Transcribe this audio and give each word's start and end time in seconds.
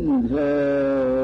세 0.00 1.19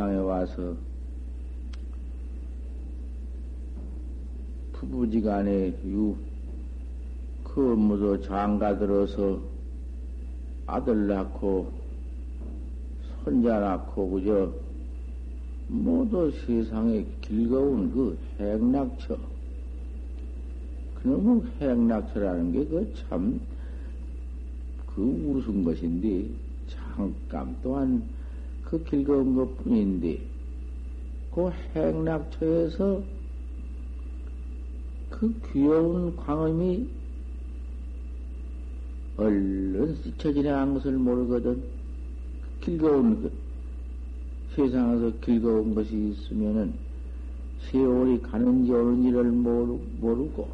상에 0.00 0.16
와서 0.16 0.74
부부지간에 4.72 5.74
유, 5.84 6.16
그 7.44 7.60
무도 7.60 8.18
장가 8.22 8.78
들어서 8.78 9.38
아들 10.66 11.06
낳고 11.06 11.70
손자 13.22 13.60
낳고 13.60 14.10
그저 14.10 14.50
모두 15.68 16.32
세상에 16.46 17.04
길거운 17.20 17.92
그 17.92 18.18
행락처. 18.38 19.18
그놈의 21.02 21.42
행락처라는 21.60 22.52
게 22.52 22.64
그 22.64 22.94
참그 23.10 23.42
우스운 24.96 25.62
것인데 25.62 26.30
잠깐 26.68 27.54
또한 27.62 28.19
그 28.70 28.84
길거운 28.84 29.34
것 29.34 29.56
뿐인데, 29.58 30.20
그 31.34 31.50
행락처에서 31.74 33.02
그 35.10 35.34
귀여운 35.52 36.14
광음이 36.14 36.88
얼른 39.16 39.96
스쳐 39.96 40.32
지나간 40.32 40.74
것을 40.74 40.92
모르거든. 40.92 41.62
길거운 42.60 43.22
것, 43.22 43.32
세상에서 44.54 45.18
길거운 45.20 45.74
것이 45.74 46.10
있으면은 46.10 46.72
세월이 47.70 48.22
가는지 48.22 48.70
오는지를 48.70 49.24
모르고 49.32 50.48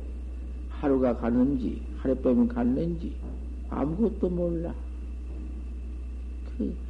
하루가 0.70 1.16
가는지 1.16 1.82
하룻밤이 1.98 2.48
갔는지 2.48 3.14
아무것도 3.68 4.30
몰라. 4.30 4.74
그 6.56 6.85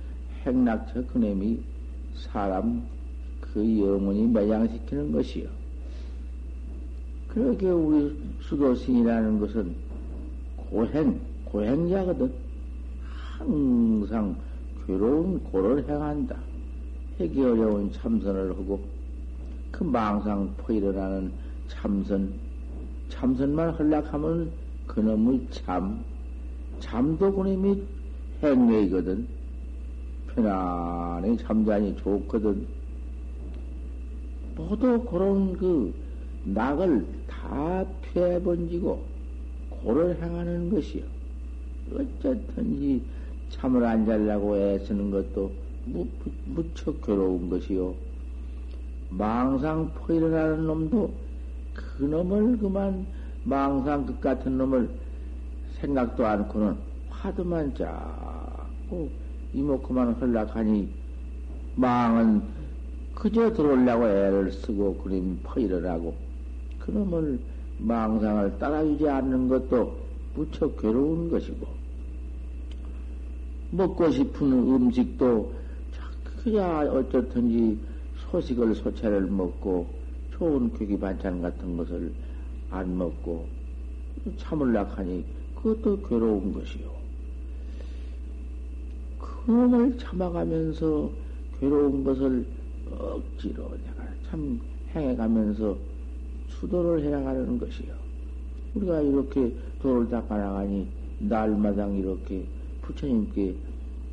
행락처 0.46 1.04
그놈이 1.06 1.60
사람 2.14 2.86
그 3.40 3.60
영혼이 3.80 4.28
매장시키는 4.28 5.10
것이요. 5.10 5.48
그렇게 7.28 7.68
우리 7.68 8.16
수도신이라는 8.42 9.40
것은 9.40 9.74
고행, 10.56 11.20
고행자거든. 11.44 12.32
항상 13.38 14.36
괴로운 14.86 15.42
고를 15.44 15.86
행한다. 15.86 16.36
해기 17.18 17.42
어려운 17.42 17.90
참선을 17.92 18.50
하고 18.50 18.80
그 19.70 19.84
망상 19.84 20.54
포 20.56 20.72
일어나는 20.72 21.32
참선, 21.68 22.32
참선만 23.08 23.70
헐락하면 23.70 24.50
그놈의 24.86 25.46
참, 25.50 26.04
잠도 26.78 27.34
그놈이 27.34 27.82
행례이거든. 28.42 29.35
편안히 30.36 31.36
잠자니 31.38 31.96
좋거든. 31.96 32.66
모두 34.54 35.02
그런 35.04 35.54
그 35.54 35.94
낙을 36.44 37.06
다 37.26 37.84
피해번지고 38.02 39.02
고를 39.70 40.20
행하는 40.22 40.70
것이요. 40.70 41.02
어쨌든지 41.92 43.02
잠을 43.50 43.84
안 43.84 44.04
자려고 44.04 44.56
애쓰는 44.56 45.10
것도 45.10 45.50
무, 45.86 46.06
무척 46.46 47.00
괴로운 47.02 47.48
것이요. 47.48 47.94
망상 49.10 49.90
포일어나는 49.94 50.66
놈도 50.66 51.14
그 51.72 52.04
놈을 52.04 52.58
그만 52.58 53.06
망상 53.44 54.04
끝 54.04 54.20
같은 54.20 54.58
놈을 54.58 54.90
생각도 55.80 56.26
않고는 56.26 56.76
화두만 57.10 57.74
자꾸 57.74 59.08
이모그만 59.56 60.12
헐락하니 60.12 60.86
망은 61.76 62.42
그저 63.14 63.52
들어오려고 63.54 64.06
애를 64.06 64.52
쓰고 64.52 64.98
그림 64.98 65.40
퍼이를 65.42 65.88
하고 65.88 66.14
그놈을 66.80 67.40
망상을 67.78 68.58
따라주지 68.58 69.08
않는 69.08 69.48
것도 69.48 69.96
무척 70.34 70.76
괴로운 70.76 71.30
것이고 71.30 71.66
먹고 73.70 74.10
싶은 74.10 74.52
음식도 74.52 75.52
그야 76.42 76.80
어쨌든지 76.80 77.78
소식을 78.30 78.74
소차를 78.74 79.22
먹고 79.22 79.86
좋은 80.32 80.72
괴기 80.74 80.98
반찬 80.98 81.40
같은 81.40 81.78
것을 81.78 82.12
안 82.70 82.96
먹고 82.98 83.46
참을락 84.36 84.98
하니 84.98 85.24
그것도 85.54 86.02
괴로운 86.02 86.52
것이요. 86.52 86.95
그놈을 89.46 89.96
참아가면서 89.96 91.08
괴로운 91.60 92.02
것을 92.02 92.44
억지로 92.90 93.70
내가 93.84 94.08
참 94.28 94.60
행해가면서 94.92 95.76
수도를 96.48 97.04
해나가는 97.04 97.56
것이요. 97.56 97.94
우리가 98.74 99.00
이렇게 99.02 99.54
도를 99.80 100.08
닦아나가니 100.10 100.88
날마당 101.20 101.94
이렇게 101.96 102.44
부처님께 102.82 103.54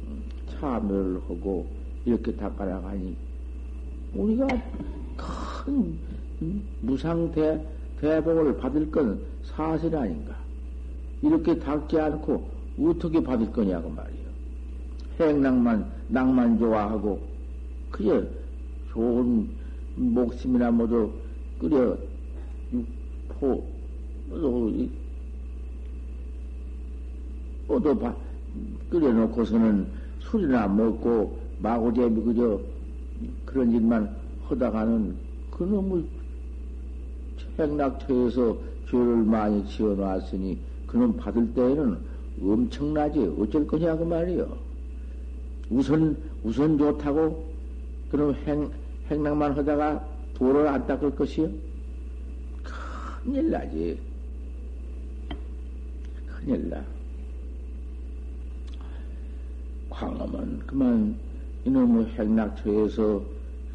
음, 0.04 0.24
참여를 0.50 1.16
하고 1.28 1.66
이렇게 2.06 2.36
닦아나가니 2.36 3.16
우리가 4.14 4.48
큰 5.18 5.98
무상 6.82 7.32
대, 7.32 7.60
대복을 8.00 8.58
받을 8.58 8.92
건 8.92 9.20
사실 9.44 9.96
아닌가. 9.96 10.36
이렇게 11.24 11.58
닦지 11.58 12.00
않고 12.00 12.50
어떻게 12.80 13.24
받을 13.24 13.52
거냐고 13.52 13.90
말이야. 13.90 14.23
행락만, 15.20 15.86
낭만 16.08 16.58
좋아하고, 16.58 17.20
그저 17.92 18.24
좋은 18.92 19.50
목숨이나 19.96 20.72
모두 20.72 21.12
끓여, 21.60 21.98
육포, 22.72 23.66
모두, 24.30 24.90
모두 27.68 28.00
바, 28.00 28.16
끓여놓고서는 28.90 29.88
술이나 30.20 30.68
먹고, 30.68 31.40
마구제비 31.60 32.22
그저 32.22 32.60
그런 33.46 33.72
일만 33.72 34.16
하다가는 34.48 35.16
그놈의 35.52 36.06
행락처에서 37.58 38.58
죄를 38.90 39.18
많이 39.24 39.66
지어놨으니 39.68 40.58
그놈 40.88 41.16
받을 41.16 41.54
때에는 41.54 41.98
엄청나지 42.42 43.36
어쩔 43.40 43.66
거냐 43.66 43.96
그 43.96 44.04
말이요. 44.04 44.63
우선 45.70 46.18
우선 46.44 46.78
좋다고 46.78 47.52
그럼 48.12 48.36
행 48.46 48.72
행락만 49.10 49.54
하다가 49.54 50.08
도를 50.34 50.68
안 50.68 50.86
닦을 50.88 51.16
것이요? 51.16 51.50
큰일 53.24 53.50
나지. 53.50 54.00
큰일 56.28 56.70
나. 56.70 56.84
광화문 59.90 60.60
그만 60.66 61.18
이놈의 61.66 62.08
행락처에서 62.08 63.24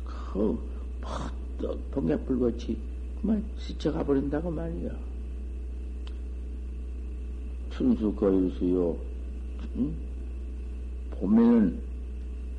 그 0.05 0.58
퍼뜩 1.00 1.91
번개불같이 1.91 2.76
그만 3.20 3.44
스쳐가 3.58 4.05
버린다고 4.05 4.50
말이야. 4.50 4.91
춘수 7.70 8.14
거일수요. 8.14 8.96
응? 9.76 10.07
봄에는 11.20 11.79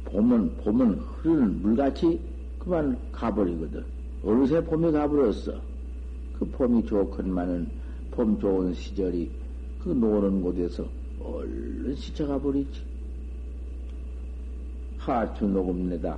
봄은 0.06 0.58
봄은 0.58 0.94
흐르는 1.00 1.62
물같이 1.62 2.20
그만 2.60 2.98
가버리거든. 3.12 3.84
어느새 4.24 4.64
봄이 4.64 4.92
가버렸어. 4.92 5.60
그 6.38 6.46
봄이 6.46 6.86
좋건만은 6.86 7.68
봄 8.12 8.40
좋은 8.40 8.74
시절이 8.74 9.30
그 9.84 9.90
노는 9.90 10.42
곳에서 10.42 10.86
얼른 11.22 11.96
스쳐가 11.96 12.40
버리지. 12.40 12.82
하추 14.98 15.46
녹음내다. 15.46 16.18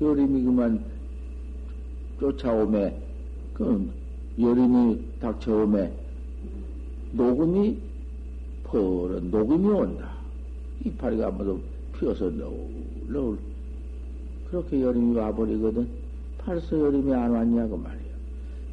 여름이 0.00 0.42
그만 0.44 0.84
쫓아오매, 2.20 3.00
그 3.54 3.90
여름이 4.38 5.00
닥쳐오매, 5.20 5.92
녹음이 7.12 7.78
퍼런 8.64 9.30
녹음이 9.30 9.68
온다. 9.68 10.17
이파리가 10.84 11.30
모두 11.30 11.60
피어서 11.98 12.30
너울, 12.30 12.68
너울. 13.08 13.38
그렇게 14.50 14.80
여름이 14.80 15.16
와버리거든. 15.16 15.88
벌써 16.38 16.78
여름이 16.78 17.12
안 17.12 17.30
왔냐고 17.30 17.76
말이야. 17.76 18.12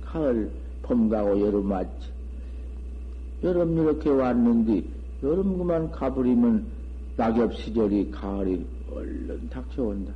가을, 0.06 0.50
봄 0.84 1.10
가고 1.10 1.40
여름 1.42 1.70
왔지. 1.70 2.10
여름 3.44 3.78
이렇게 3.78 4.10
왔는데, 4.10 4.84
여름 5.24 5.58
그만 5.58 5.92
가버리면 5.92 6.66
낙엽 7.18 7.56
시절이 7.56 8.12
가을이 8.12 8.66
얼른 8.94 9.50
닥쳐온다. 9.50 10.14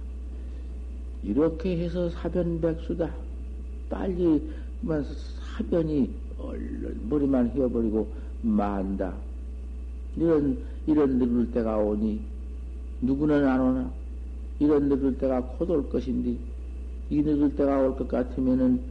이렇게 1.23 1.77
해서 1.77 2.09
사변백수다. 2.09 3.13
빨리 3.89 4.41
사변이 5.57 6.09
얼른 6.37 7.09
머리만 7.09 7.49
휘어버리고 7.49 8.07
만다. 8.41 9.13
이런, 10.15 10.57
이런 10.87 11.17
늙을 11.19 11.51
때가 11.51 11.77
오니, 11.77 12.21
누구는 13.01 13.47
안 13.47 13.61
오나? 13.61 13.91
이런 14.59 14.89
늙을 14.89 15.17
때가 15.17 15.41
곧 15.57 15.69
올 15.69 15.89
것인데, 15.89 16.37
이 17.09 17.21
늙을 17.21 17.55
때가 17.55 17.81
올 17.81 17.95
것 17.95 18.07
같으면은 18.07 18.81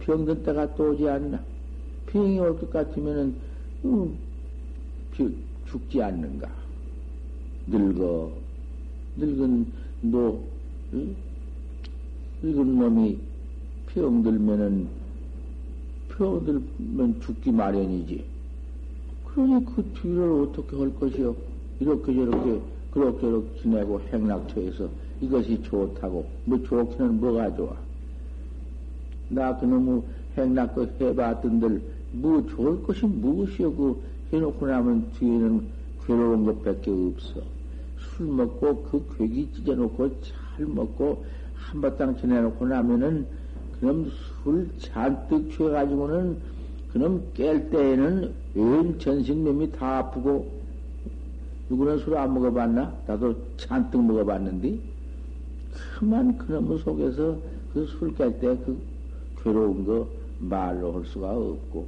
병든 0.00 0.42
때가 0.44 0.74
또 0.74 0.90
오지 0.92 1.08
않나? 1.08 1.42
병이 2.06 2.38
올 2.38 2.58
것 2.58 2.70
같으면은, 2.70 3.34
음, 3.84 4.18
죽지 5.66 6.02
않는가? 6.02 6.48
늙어. 7.66 8.32
늙은 9.16 9.66
노, 10.02 10.42
응? 10.94 11.14
늙은 12.42 12.78
놈이 12.78 13.18
병들면은, 13.88 14.88
병들면 16.10 17.20
죽기 17.20 17.50
마련이지. 17.52 18.24
그러니 19.34 19.64
그 19.64 19.82
뒤를 19.94 20.30
어떻게 20.42 20.76
할 20.76 20.94
것이요? 20.98 21.34
이렇게 21.80 22.14
저렇게, 22.14 22.60
그렇게 22.90 23.20
저렇게 23.20 23.60
지내고 23.62 24.00
행락처에서 24.12 24.88
이것이 25.20 25.62
좋다고, 25.62 26.26
뭐 26.44 26.62
좋기는 26.62 27.20
뭐가 27.20 27.54
좋아? 27.54 27.76
나 29.28 29.56
그놈의 29.56 30.02
행락거 30.36 30.86
해봤던들, 31.00 31.82
뭐 32.12 32.44
좋을 32.46 32.82
것이 32.82 33.04
무엇이요? 33.06 33.72
그 33.74 34.00
해놓고 34.32 34.66
나면 34.66 35.10
뒤에는 35.18 35.62
괴로운 36.06 36.44
것밖에 36.44 36.90
없어. 36.90 37.40
술 37.98 38.26
먹고 38.26 38.82
그 38.84 39.16
괴기 39.16 39.52
찢어놓고 39.54 40.08
잘 40.22 40.66
먹고 40.66 41.24
한바탕 41.54 42.16
지내놓고 42.16 42.66
나면은 42.66 43.26
그럼 43.78 44.10
술 44.42 44.68
잔뜩 44.78 45.50
취해가지고는 45.52 46.36
그럼 46.98 47.22
깰 47.32 47.70
때에는 47.70 48.34
온 48.56 48.98
전신몸이 48.98 49.70
다 49.70 49.98
아프고 49.98 50.50
누구는 51.70 51.98
술 51.98 52.16
안 52.16 52.34
먹어봤나? 52.34 52.92
나도 53.06 53.36
잔뜩 53.56 54.02
먹어봤는데 54.04 54.78
그만 55.98 56.36
그놈의 56.38 56.78
속에서 56.78 57.38
그 57.72 57.82
술 57.86 58.12
깰 58.14 58.40
때 58.40 58.56
그 58.64 58.76
괴로운 59.40 59.86
거 59.86 60.08
말로 60.40 60.92
할 60.94 61.04
수가 61.06 61.36
없고 61.36 61.86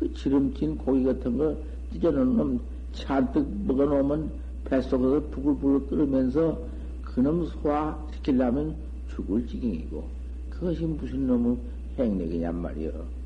그 0.00 0.12
지름진 0.14 0.76
고기 0.78 1.04
같은 1.04 1.38
거 1.38 1.54
찢어놓은 1.92 2.36
놈 2.36 2.60
잔뜩 2.92 3.46
먹어놓으면 3.64 4.28
뱃속에서 4.64 5.20
부글부글 5.30 5.86
끓으면서 5.86 6.58
그놈 7.02 7.46
소화시키려면 7.46 8.74
죽을 9.10 9.46
지경이고 9.46 10.02
그것이 10.50 10.84
무슨 10.84 11.28
놈의 11.28 11.56
행락이냔 11.96 12.56
말이여. 12.56 13.17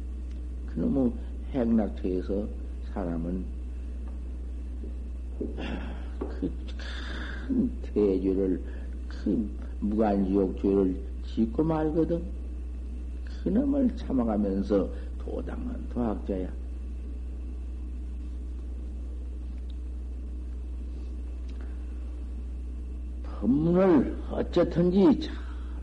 그놈의 0.75 1.13
행락처에서 1.53 2.49
사람은 2.93 3.45
그큰 6.19 7.71
대죄를 7.83 8.63
그 9.09 9.51
무간지옥 9.81 10.61
죄를 10.63 10.97
짓고 11.27 11.65
말거든. 11.65 12.23
그놈을 13.43 13.97
참아가면서 13.97 14.89
도당한 15.19 15.89
도학자야. 15.93 16.49
법문을 23.41 24.17
어쨌든지 24.31 25.21
잘 25.21 25.35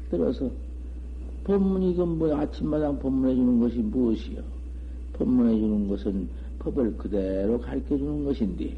들어서 0.09 0.49
법문이 1.43 1.91
이건 1.91 2.17
뭐 2.17 2.33
아침마당 2.37 2.99
법문해 2.99 3.35
주는 3.35 3.59
것이 3.59 3.79
무엇이요? 3.79 4.58
법문해 5.19 5.59
주는 5.59 5.88
것은 5.89 6.29
법을 6.59 6.95
그대로 6.97 7.59
가르쳐 7.59 7.97
주는 7.97 8.23
것인데 8.23 8.75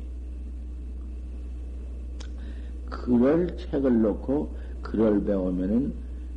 글을 2.89 3.57
책을 3.57 4.01
놓고 4.01 4.49
글을 4.81 5.23
배우면은 5.23 5.93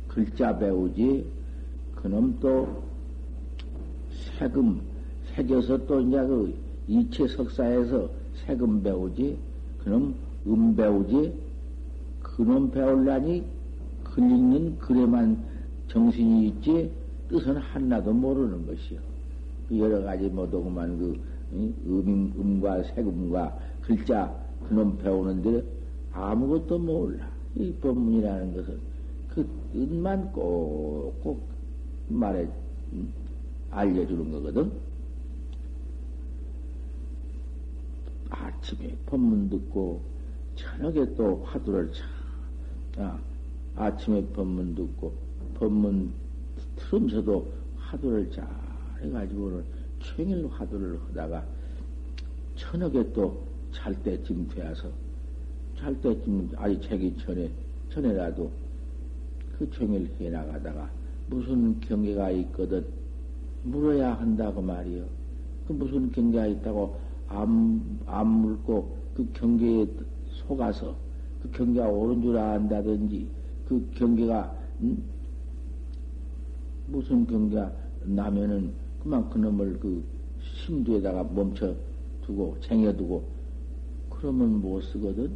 글자 0.07 0.57
배우지 0.57 1.25
그놈 1.95 2.37
또 2.39 2.83
세금 4.37 4.79
새겨서 5.33 5.85
또 5.87 5.99
이제 6.01 6.17
그 6.17 6.53
이체 6.87 7.27
석사에서 7.27 8.09
세금 8.45 8.81
배우지 8.83 9.37
그놈 9.83 10.15
음 10.45 10.75
배우지 10.75 11.33
그놈 12.21 12.69
배울라니 12.69 13.43
글 14.03 14.23
읽는 14.23 14.77
글에만 14.77 15.43
정신이 15.87 16.47
있지 16.49 16.91
뜻은 17.27 17.57
하나도 17.57 18.13
모르는 18.13 18.67
것이요. 18.67 19.14
그 19.67 19.79
여러 19.79 20.01
가지 20.01 20.27
뭐도그만 20.27 20.97
그 20.97 21.19
음, 21.53 22.33
음과 22.37 22.83
세금과 22.83 23.57
글자 23.81 24.33
그놈 24.67 24.97
배우는데 24.97 25.63
아무것도 26.11 26.79
몰라. 26.79 27.29
이 27.55 27.71
법문이라는 27.73 28.55
것은 28.55 28.79
그 29.29 29.47
뜻만 29.71 30.31
꼭꼭 30.31 31.41
말해 32.09 32.47
음, 32.93 33.13
알려주는 33.71 34.31
거거든. 34.31 34.71
아침에 38.29 38.95
법문 39.05 39.49
듣고 39.49 40.01
저녁에 40.55 41.05
또 41.15 41.41
화두를 41.45 41.91
참 41.93 42.07
아, 42.97 43.19
아침에 43.75 44.25
법문 44.27 44.75
듣고 44.75 45.13
법문 45.55 46.11
틀으면서도 46.75 47.51
화두를 47.77 48.31
잘 48.31 48.47
해가지고는 49.01 49.63
종일 49.99 50.47
화두를 50.47 50.99
하다가 51.09 51.45
저녁에 52.55 53.11
또 53.13 53.45
잘 53.75 53.93
때쯤 54.03 54.47
되어서 54.47 54.89
잘 55.77 55.93
때쯤 56.01 56.49
아직 56.55 56.81
자기 56.81 57.15
전에 57.17 57.51
전에라도 57.89 58.49
그 59.57 59.69
종일 59.71 60.09
해 60.19 60.29
나가다가 60.29 60.89
무슨 61.27 61.79
경계가 61.81 62.31
있거든 62.31 62.85
물어야 63.63 64.13
한다고 64.13 64.61
말이요. 64.61 65.05
그 65.67 65.73
무슨 65.73 66.11
경계가 66.11 66.47
있다고 66.47 66.97
안, 67.27 67.99
안 68.05 68.27
물고 68.27 68.97
그 69.15 69.27
경계에 69.33 69.87
속아서 70.29 70.95
그 71.41 71.51
경계가 71.51 71.87
옳은 71.87 72.21
줄 72.21 72.37
안다든지, 72.37 73.27
그 73.67 73.89
경계가, 73.95 74.55
음? 74.81 75.03
무슨 76.87 77.25
경계가 77.25 77.71
나면은 78.03 78.73
그만 79.05 79.29
그놈을 79.29 79.79
그 79.79 80.03
심두에다가 80.41 81.23
멈춰 81.25 81.75
두고, 82.23 82.57
쟁여두고, 82.59 83.23
그러면 84.09 84.59
못 84.59 84.81
쓰거든? 84.81 85.31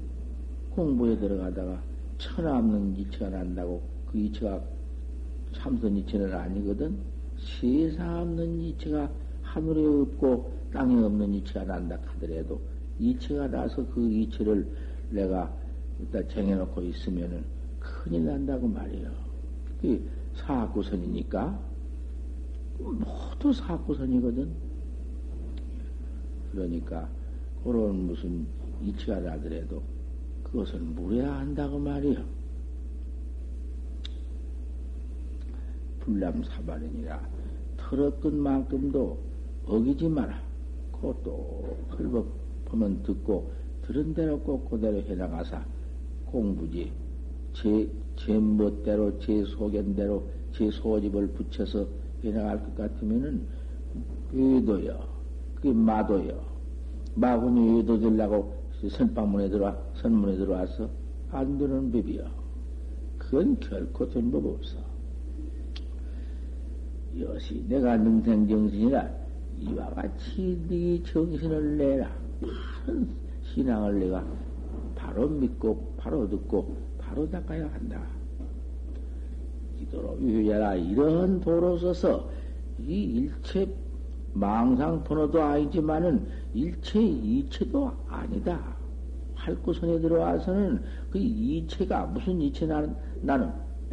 공부에 0.71 1.15
들어가다가 1.19 1.79
천하 2.17 2.57
없는 2.57 2.97
이치가 2.97 3.29
난다고 3.29 3.83
그 4.07 4.17
이치가 4.17 4.59
참선 5.53 5.97
이치는 5.97 6.33
아니거든? 6.33 6.97
세상 7.37 8.21
없는 8.21 8.59
이치가 8.59 9.07
하늘에 9.43 9.85
없고 9.85 10.51
땅에 10.73 10.95
없는 11.03 11.31
이치가 11.35 11.63
난다 11.63 11.99
하더라도 12.05 12.59
이치가 12.97 13.47
나서 13.47 13.85
그 13.93 14.09
이치를 14.09 14.67
내가 15.11 15.55
일단 15.99 16.27
정해놓고 16.27 16.81
있으면은 16.81 17.43
큰일 17.79 18.25
난다고 18.25 18.67
말이에요. 18.67 19.11
그 19.79 20.09
사학구선이니까 20.37 21.68
모두 22.79 23.53
사학구선이거든. 23.53 24.49
그러니까 26.51 27.09
그런 27.63 28.07
무슨 28.07 28.47
이치가 28.81 29.19
나더라도 29.19 29.83
그것을 30.43 30.79
물어야 30.79 31.39
한다고 31.39 31.77
말이요. 31.77 32.23
불남사발이니라 35.99 37.29
털었건 37.77 38.39
만큼도 38.39 39.19
어기지 39.65 40.07
마라. 40.07 40.41
그것도 40.91 41.77
헐벗 41.91 42.25
보면 42.65 43.03
듣고 43.03 43.51
들은 43.83 44.13
대로 44.13 44.39
꼭 44.39 44.69
그대로 44.69 44.97
해나가사 45.01 45.63
공부지 46.25 46.91
제, 47.53 47.89
제 48.15 48.37
멋대로 48.37 49.19
제 49.19 49.43
소견대로 49.45 50.23
제 50.53 50.69
소집을 50.71 51.27
붙여서 51.29 51.87
해나갈 52.23 52.61
것 52.63 52.75
같으면은 52.75 53.45
의도요 54.33 54.99
그게 55.55 55.73
마도요 55.73 56.39
마군이 57.15 57.77
의도 57.77 57.99
되려고 57.99 58.53
선방문에 58.89 59.49
들어와 59.49 59.77
선문에 59.95 60.37
들어와서 60.37 60.89
안 61.31 61.57
되는 61.57 61.91
법이요 61.91 62.23
그건 63.17 63.59
결코 63.59 64.09
된 64.09 64.31
법 64.31 64.45
없어. 64.45 64.77
이것이 67.13 67.65
내가 67.67 67.97
능생정신이라 67.97 69.09
이와 69.59 69.89
같이 69.89 70.57
네 70.69 71.03
정신을 71.03 71.77
내라. 71.77 72.09
신앙을 73.43 73.99
내가 73.99 74.23
바로 74.95 75.27
믿고 75.27 75.93
바로 75.97 76.29
듣고 76.29 76.77
바로 76.97 77.29
닦아야 77.29 77.67
한다. 77.73 78.01
이도로 79.81 80.17
유해라 80.21 80.75
이런 80.75 81.39
도로 81.41 81.77
서서 81.77 82.29
이 82.79 83.03
일체 83.03 83.67
망상 84.33 85.03
번호도 85.03 85.41
아니지만은 85.41 86.27
일체 86.53 87.01
이체도 87.01 87.91
아니다. 88.07 88.59
활구선에 89.35 89.99
들어와서는 89.99 90.81
그 91.11 91.17
이체가 91.17 92.05
무슨 92.07 92.41
이체 92.41 92.65
나는 92.65 92.95
나는 93.21 93.51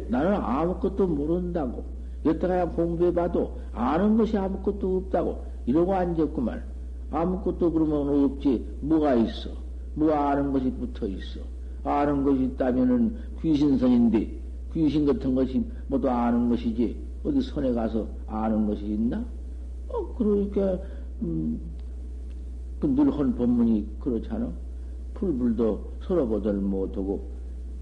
나는 0.09 0.35
아무것도 0.35 1.07
모른다고 1.07 1.83
여태까지 2.25 2.75
공부해봐도 2.75 3.59
아는 3.73 4.17
것이 4.17 4.37
아무것도 4.37 4.97
없다고 4.97 5.43
이러고 5.65 5.93
앉았구만. 5.93 6.63
아무것도 7.11 7.71
그러면 7.71 8.25
없지. 8.25 8.65
뭐가 8.81 9.15
있어? 9.15 9.49
뭐 9.93 10.13
아는 10.13 10.51
것이 10.51 10.71
붙어 10.71 11.07
있어. 11.07 11.39
아는 11.83 12.23
것이 12.23 12.43
있다면은 12.43 13.17
귀신선인데, 13.41 14.39
귀신 14.73 15.05
같은 15.05 15.33
것이 15.35 15.63
모두 15.87 16.09
아는 16.09 16.49
것이지. 16.49 16.97
어디 17.23 17.41
선에 17.41 17.73
가서 17.73 18.07
아는 18.27 18.67
것이 18.67 18.85
있나? 18.85 19.25
어, 19.89 20.15
그러니까, 20.15 20.79
음, 21.21 21.59
그늘헌 22.79 23.35
법문이 23.35 23.97
그렇잖아. 23.99 24.51
풀불도 25.13 25.93
서로 26.01 26.27
보들 26.27 26.53
못하고, 26.53 27.27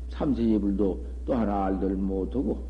삼세제불도 0.09 1.05
또 1.25 1.33
하나 1.33 1.65
알들 1.65 1.95
못하고, 1.95 2.63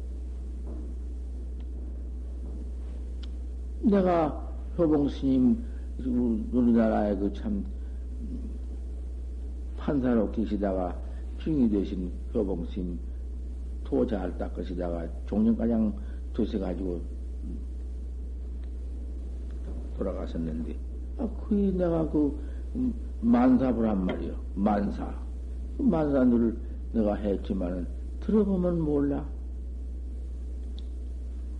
내가 3.81 4.43
효봉 4.77 5.07
스님 5.09 5.63
우리나라에 6.51 7.15
그 7.15 7.31
참 7.33 7.63
판사로 9.85 10.31
계시다가 10.31 10.97
핑이 11.37 11.69
되신 11.69 12.11
효봉심 12.33 12.97
토잘 13.85 14.37
닦으시다가 14.37 15.07
종년가량 15.27 15.93
드셔가지고 16.33 17.01
돌아가셨는데, 19.97 20.75
아, 21.19 21.29
그게 21.47 21.71
내가 21.71 22.09
그 22.09 22.37
음, 22.75 22.93
말이요. 23.21 24.35
만사. 24.55 25.15
그 25.77 25.83
만사들을 25.83 26.57
내가 26.93 27.15
했지만은 27.15 27.87
들어보면 28.19 28.79
몰라. 28.81 29.25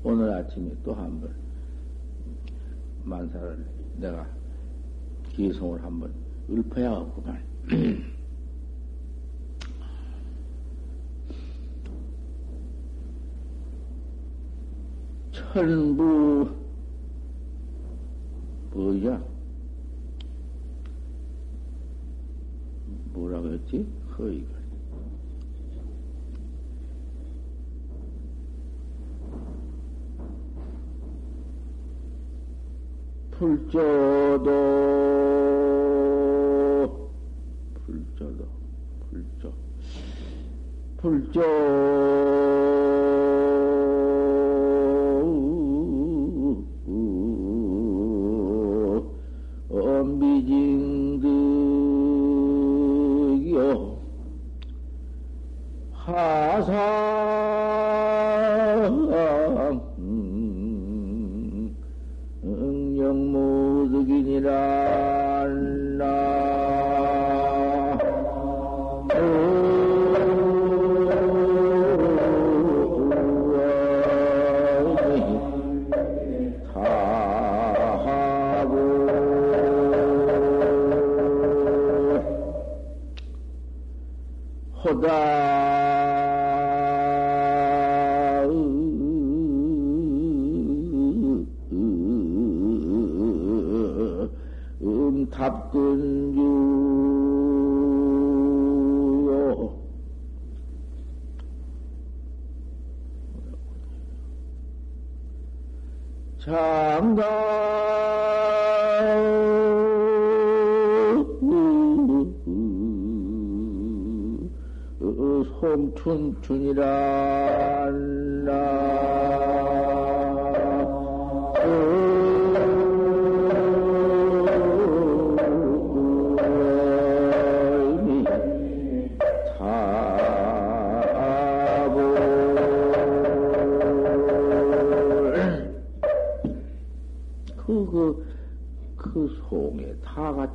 오늘 0.03 0.29
아침에 0.34 0.70
또 0.84 0.94
한 0.94 1.20
번 1.20 1.34
만사를 3.03 3.65
내가 3.98 4.27
기성을 5.29 5.82
한번 5.84 6.12
읊어야겠구만. 6.50 7.39
천부 15.55 16.50
뭐야? 18.74 19.24
뭐라고 23.13 23.53
했지? 23.53 23.88
허이가. 24.19 24.53
불조도 33.31 34.51
불조도 37.85 38.47
불조 39.09 39.53
불조 40.97 42.64
Uh, 85.07 85.35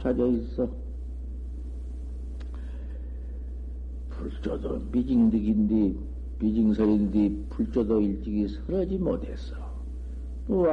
다 0.00 0.08
갖춰져 0.08 0.28
있어. 0.28 0.68
불조도 4.10 4.80
미징득인데, 4.90 5.98
미징설인데, 6.38 7.48
불조도 7.50 8.00
일찍이 8.00 8.48
서러지 8.48 8.98
못했어. 8.98 9.56
뭐, 10.46 10.66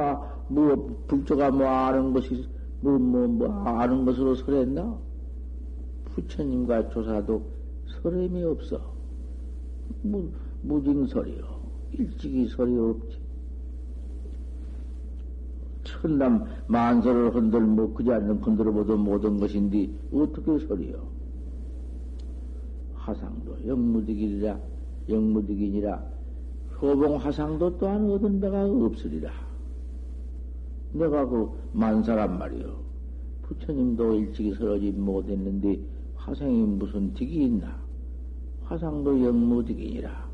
뭐, 0.48 1.04
불조가 1.06 1.50
뭐 1.50 1.66
아는 1.66 2.12
것이, 2.12 2.48
뭐, 2.80 2.98
뭐, 2.98 3.26
뭐, 3.26 3.48
아는 3.48 4.04
것으로 4.04 4.34
설했나? 4.34 4.98
부처님과 6.06 6.88
조사도 6.88 7.42
설임이 8.02 8.42
없어. 8.44 8.80
무, 10.02 10.30
무징설이요. 10.62 11.58
일찍이 11.92 12.46
설이 12.48 12.76
없지. 12.76 13.17
천남 16.08 16.44
만설을 16.68 17.34
흔들 17.34 17.60
뭐 17.60 17.92
그지 17.92 18.10
않는 18.10 18.38
흔들어보도 18.38 18.96
모든 18.96 19.38
것인데 19.38 19.90
어떻게 20.10 20.66
설이요? 20.66 21.06
화상도 22.94 23.56
영무득이라 23.66 24.58
영무득이니라 25.08 26.02
효봉 26.80 27.16
화상도 27.16 27.76
또한 27.78 28.10
얻은 28.10 28.40
데가 28.40 28.64
없으리라. 28.64 29.30
내가 30.92 31.26
그 31.26 31.50
만사란 31.72 32.38
말이요. 32.38 32.78
부처님도 33.42 34.14
일찍이 34.14 34.54
설하지 34.54 34.92
못했는데 34.92 35.78
화상이 36.16 36.62
무슨 36.62 37.12
득이 37.14 37.44
있나? 37.44 37.76
화상도 38.64 39.22
영무득이니라. 39.22 40.28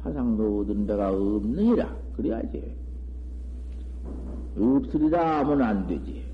화상도 0.00 0.60
얻은 0.60 0.86
데가 0.86 1.10
없느니라. 1.10 1.94
그래야지. 2.16 2.87
없으리라 4.56 5.38
하면 5.40 5.62
안 5.62 5.86
되지. 5.86 6.24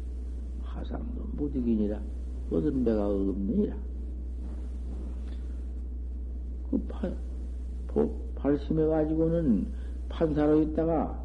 화상도 0.62 1.22
무득이니라. 1.32 2.00
얻은 2.50 2.84
데가 2.84 3.08
없느니라. 3.08 3.74
그 6.70 6.78
파, 6.88 7.10
발심해가지고는 8.36 9.66
판사로 10.08 10.60
있다가 10.62 11.18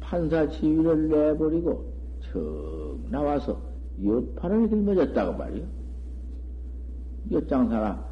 판사 0.00 0.48
지위를 0.48 1.08
내버리고 1.08 1.84
척 2.20 2.98
나와서 3.10 3.60
여판을 4.02 4.68
들머졌다고 4.68 5.36
말이요. 5.36 5.64
엿장사나 7.30 8.04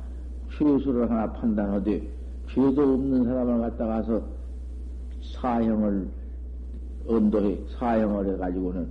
죄수를 0.56 1.10
하나 1.10 1.32
판단하되 1.32 2.08
죄도 2.48 2.82
없는 2.82 3.24
사람을 3.24 3.60
갖다 3.60 3.86
가서 3.86 4.22
사형을 5.34 6.08
언도해 7.06 7.58
사형을 7.78 8.34
해가지고는 8.34 8.88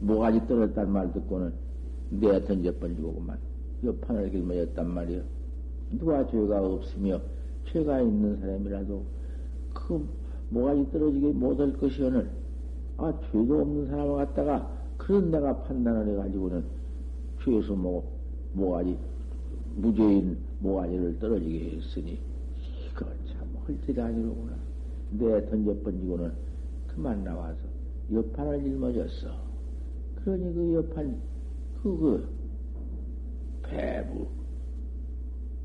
모가지 0.00 0.46
떨었단 0.46 0.90
말 0.92 1.12
듣고는 1.12 1.52
내 2.10 2.42
던져버리고 2.44 3.14
그만. 3.14 3.38
여판을 3.84 4.30
길머졌단 4.30 4.88
말이요. 4.88 5.22
누가 5.92 6.26
죄가 6.26 6.62
없으며 6.62 7.20
죄가 7.72 8.00
있는 8.00 8.38
사람이라도 8.40 9.02
그 9.72 10.06
모가지 10.50 10.90
떨어지게 10.90 11.32
못할 11.32 11.72
것이오늘. 11.74 12.28
아 12.98 13.12
죄도 13.30 13.60
없는 13.60 13.88
사람을 13.88 14.16
갖다가 14.16 14.70
그런 14.98 15.30
내가 15.30 15.56
판단을 15.62 16.12
해가지고는 16.12 16.64
죄수 17.42 17.74
뭐 17.74 18.04
모가지 18.52 18.96
무죄인 19.76 20.36
모가지를 20.58 21.18
떨어지게 21.18 21.76
했으니 21.76 22.18
이거 22.92 23.06
참 23.26 23.48
헐짓이 23.66 24.00
아니로구나. 24.00 24.52
내 25.12 25.50
던져번지고는 25.50 26.49
그만 27.00 27.24
나와서 27.24 27.60
옆판을 28.12 28.62
짊어졌어 28.62 29.28
그러니 30.16 30.52
그 30.52 30.74
옆판 30.74 31.18
그거 31.82 31.98
그 31.98 32.28
배부 33.62 34.28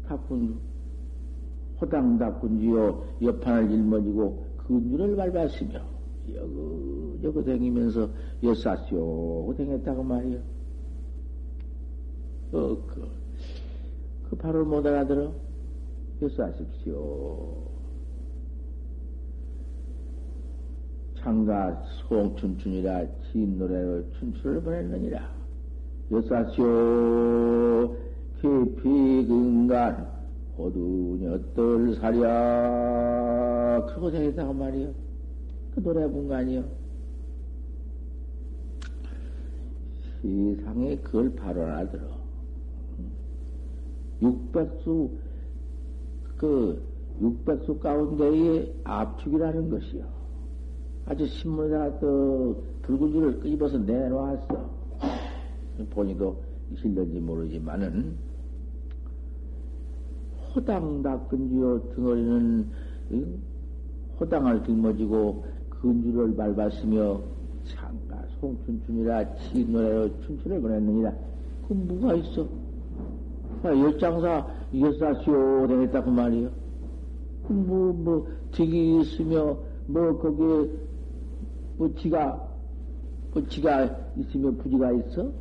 닦은 0.07 0.57
호당 1.81 2.17
닦은지요 2.17 3.17
옆판을 3.21 3.69
짊어지고 3.69 4.45
근주를 4.65 5.17
밟았으며 5.17 5.81
여그저그 6.33 7.43
댕기면서 7.43 8.09
여사쇼 8.41 9.53
댕겼다고 9.57 10.01
말이요. 10.01 10.39
어, 12.51 12.77
그, 12.87 13.07
그 14.27 14.35
바로 14.37 14.65
못 14.65 14.83
알아들어? 14.87 15.31
여사십시오. 16.19 17.74
창가 21.25 21.81
송춘춘이라 22.07 23.07
진 23.31 23.57
노래로 23.57 24.11
춘춘을 24.11 24.61
보냈느니라. 24.61 25.27
여사쇼 26.11 27.97
깊이 28.35 29.25
근간 29.25 30.07
호두녀떨 30.55 31.95
사랴 31.95 33.87
그러고 33.87 34.11
생겼다고 34.11 34.53
말이요. 34.53 34.93
그 35.73 35.81
노래 35.81 36.07
본거아니요 36.07 36.63
세상에 40.21 40.97
그걸 40.97 41.33
바로 41.33 41.63
알아들어. 41.63 42.03
육백수, 44.21 45.09
그, 46.37 46.83
육백수 47.19 47.79
가운데의 47.79 48.75
압축이라는 48.83 49.71
것이요. 49.71 50.14
아주 51.07 51.27
신문에다가 51.27 51.99
또 51.99 52.63
붉은 52.81 53.11
줄을 53.11 53.39
끄집어서 53.39 53.77
내놓았어. 53.77 54.69
본인도 55.91 56.35
실런지 56.75 57.19
모르지만은, 57.19 58.15
호당 60.55 61.03
닦은지요 61.03 61.79
등어리는 61.93 62.65
호당을 64.19 64.63
짊어지고 64.63 65.43
근주를 65.69 66.33
밟았으며 66.35 67.21
창가 67.65 68.23
송춘춘이라 68.39 69.35
치노래로 69.35 70.21
춘춘을 70.21 70.61
보냈느니라. 70.61 71.13
그 71.67 71.73
뭐가 71.73 72.13
있어? 72.15 72.47
아, 73.63 73.69
열장사 73.69 74.47
열사시오 74.73 75.67
되겠다 75.67 76.03
그 76.03 76.09
말이요. 76.09 76.49
뭐, 77.47 77.93
뭐, 77.93 78.27
득이 78.51 79.01
있으며, 79.01 79.57
뭐, 79.87 80.17
거기에, 80.17 80.69
뭐, 81.77 81.93
지가 81.95 82.49
있으면 84.15 84.57
부지가 84.57 84.91
있어? 84.93 85.31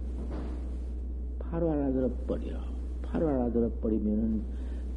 바로 1.38 1.70
알아들어 1.70 2.10
버려. 2.26 2.58
바로 3.02 3.28
알아들어 3.28 3.70
버리면은, 3.80 4.42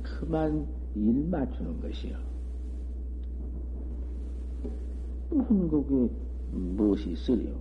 그만 0.02 0.68
일 0.96 1.28
맞추는 1.30 1.82
것이요. 1.82 2.18
무슨 5.30 5.68
거기에 5.68 6.10
무엇이 6.52 7.12
있으려? 7.12 7.52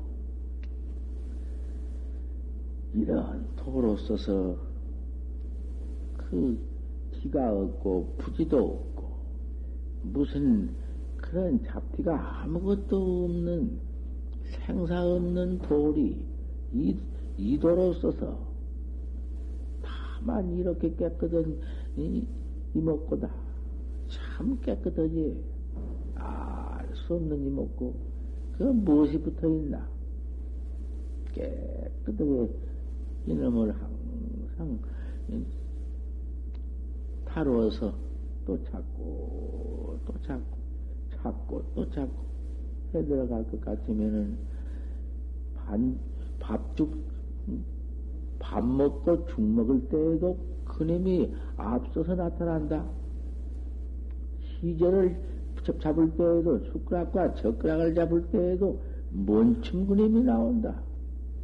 이런 2.94 3.46
도로 3.56 3.96
써서 3.98 4.56
그 6.16 6.58
티가 7.12 7.52
없고 7.52 8.14
부지도 8.16 8.56
없고 8.56 9.04
무슨 10.02 10.70
그런 11.16 11.62
잡티가 11.64 12.42
아무것도 12.42 13.24
없는 13.24 13.78
생사 14.66 15.04
없는 15.04 15.58
돌이 15.58 16.24
이, 16.72 16.96
이 17.36 17.58
도로 17.58 17.92
써서 17.94 18.38
다만 19.82 20.56
이렇게 20.56 20.94
깨끗한 20.94 21.60
이, 21.96 22.26
이목구다 22.74 23.30
참 24.08 24.58
깨끗하지 24.60 25.42
알수 26.14 27.14
없는 27.14 27.46
이목구. 27.46 27.94
그 28.58 28.62
무엇이 28.64 29.20
붙어 29.20 29.48
있나? 29.48 29.86
깨끗하게 31.32 32.48
이놈을 33.26 33.74
항상 34.56 34.78
타로워서 37.26 37.94
또 38.46 38.62
찾고 38.64 39.98
또 40.06 40.14
찾고 40.22 40.56
찾고 41.26 41.62
또 41.74 41.90
찾고 41.90 42.26
해 42.94 43.04
들어갈 43.04 43.44
것 43.50 43.60
같으면은 43.60 44.36
반 45.54 45.98
밥죽 46.38 47.04
밥 48.38 48.64
먹고 48.64 49.26
죽 49.26 49.40
먹을 49.40 49.80
때에도 49.88 50.38
그님이 50.64 51.32
앞서서 51.56 52.14
나타난다. 52.14 52.84
시절을 54.60 55.16
잡을 55.80 56.10
때에도 56.12 56.58
숟가락과 56.70 57.34
젓가락을 57.34 57.94
잡을 57.94 58.26
때에도 58.28 58.80
먼침 59.10 59.86
그림이 59.86 60.22
나온다. 60.22 60.80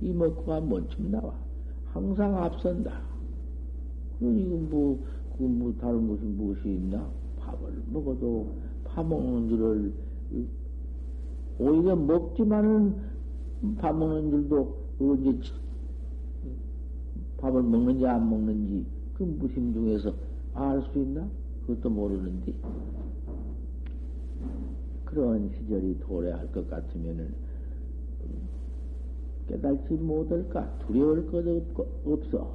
이먹고가 0.00 0.60
먼침 0.60 1.10
나와. 1.10 1.34
항상 1.86 2.36
앞선다. 2.36 3.00
그러니 4.18 4.44
뭐, 4.44 5.02
그 5.36 5.44
뭐 5.44 5.74
다른 5.80 6.06
것이 6.08 6.22
무엇이 6.24 6.68
있나? 6.68 7.10
밥을 7.38 7.82
먹어도 7.90 8.52
밥 8.94 9.07
먹는 9.07 9.48
줄을 9.48 9.92
오히려 11.59 11.96
먹지만은 11.96 12.94
밥 13.78 13.96
먹는 13.96 14.31
줄도 14.31 14.76
언제 15.00 15.38
밥을 17.38 17.62
먹는지 17.62 18.07
안 18.07 18.28
먹는지 18.28 18.85
그 19.14 19.24
무심 19.24 19.72
중에서 19.72 20.14
알 20.55 20.83
수 20.92 20.98
있나? 20.98 21.28
그것도 21.66 21.90
모르는데. 21.90 22.52
그런 25.05 25.50
시절이 25.50 25.98
도래할 26.00 26.50
것 26.52 26.68
같으면은 26.70 27.35
깨달지 29.48 29.94
못할까 29.94 30.78
두려울 30.87 31.26
것 31.31 31.87
없어. 32.07 32.50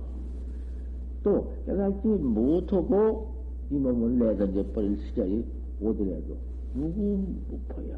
또 1.24 1.54
깨달지 1.66 2.08
못하고 2.08 3.36
이 3.70 3.76
몸을 3.76 4.18
내던져 4.20 4.64
버릴 4.72 4.98
시절이 5.08 5.46
오더라도 5.82 6.38
누구 6.74 7.24
무퍼야. 7.50 7.98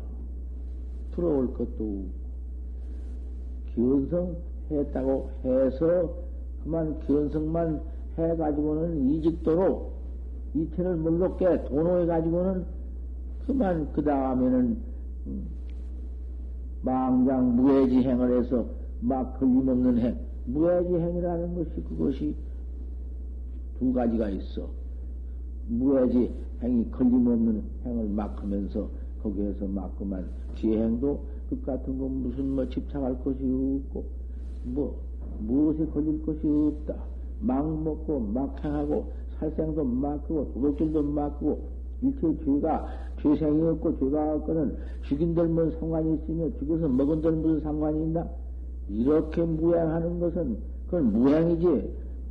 들어올 1.16 1.54
것도 1.54 2.06
기원성 3.74 4.36
했다고 4.72 5.30
해서 5.44 6.14
그만 6.64 7.00
기원성만 7.02 7.82
해가지고는 8.18 9.10
이직도로 9.10 9.92
이체를 10.56 10.96
물롭게 10.98 11.64
도노해가지고는 11.66 12.66
그만 13.46 13.92
그 13.94 14.04
다음에는 14.04 14.78
음, 15.28 15.48
망장 16.82 17.56
무해지행을 17.56 18.40
해서 18.40 18.66
막 19.02 19.40
걸림없는 19.40 19.98
행. 20.00 20.18
무해지행이라는 20.46 21.56
것이 21.56 21.84
그것이 21.84 22.36
두 23.78 23.94
가지가 23.94 24.30
있어 24.30 24.70
무해지 25.70 26.32
행이 26.62 26.92
걸림없는 26.92 27.64
행을 27.86 28.10
막 28.10 28.42
하면서 28.42 28.90
거기에서 29.24 29.66
막 29.68 29.98
그만 29.98 30.28
지행도 30.56 31.20
그 31.50 31.62
같은 31.62 31.98
거 31.98 32.08
무슨 32.08 32.56
뭐 32.56 32.68
집착할 32.68 33.18
것이 33.24 33.40
없고 33.44 34.04
뭐 34.64 35.00
무엇에 35.40 35.86
걸릴 35.88 36.22
것이 36.26 36.40
없다 36.46 36.96
막 37.40 37.84
먹고 37.84 38.20
막 38.20 38.64
행하고 38.64 39.12
살생도 39.40 39.84
막 39.84 40.12
하고 40.12 40.52
도둑질도 40.54 41.04
막 41.04 41.24
하고 41.24 41.62
일체 42.02 42.22
죄가 42.44 42.88
죄생이 43.22 43.62
없고 43.70 44.00
죄가 44.00 44.36
없고는 44.36 44.76
죽인들 45.04 45.48
뭐 45.48 45.70
상관이 45.80 46.16
있으며 46.16 46.50
죽여서 46.60 46.88
먹은들 46.88 47.32
무슨 47.32 47.62
상관이 47.62 48.04
있나? 48.04 48.28
이렇게 48.90 49.44
무행하는 49.44 50.20
것은 50.20 50.58
그건 50.86 51.12
무행이지 51.14 51.68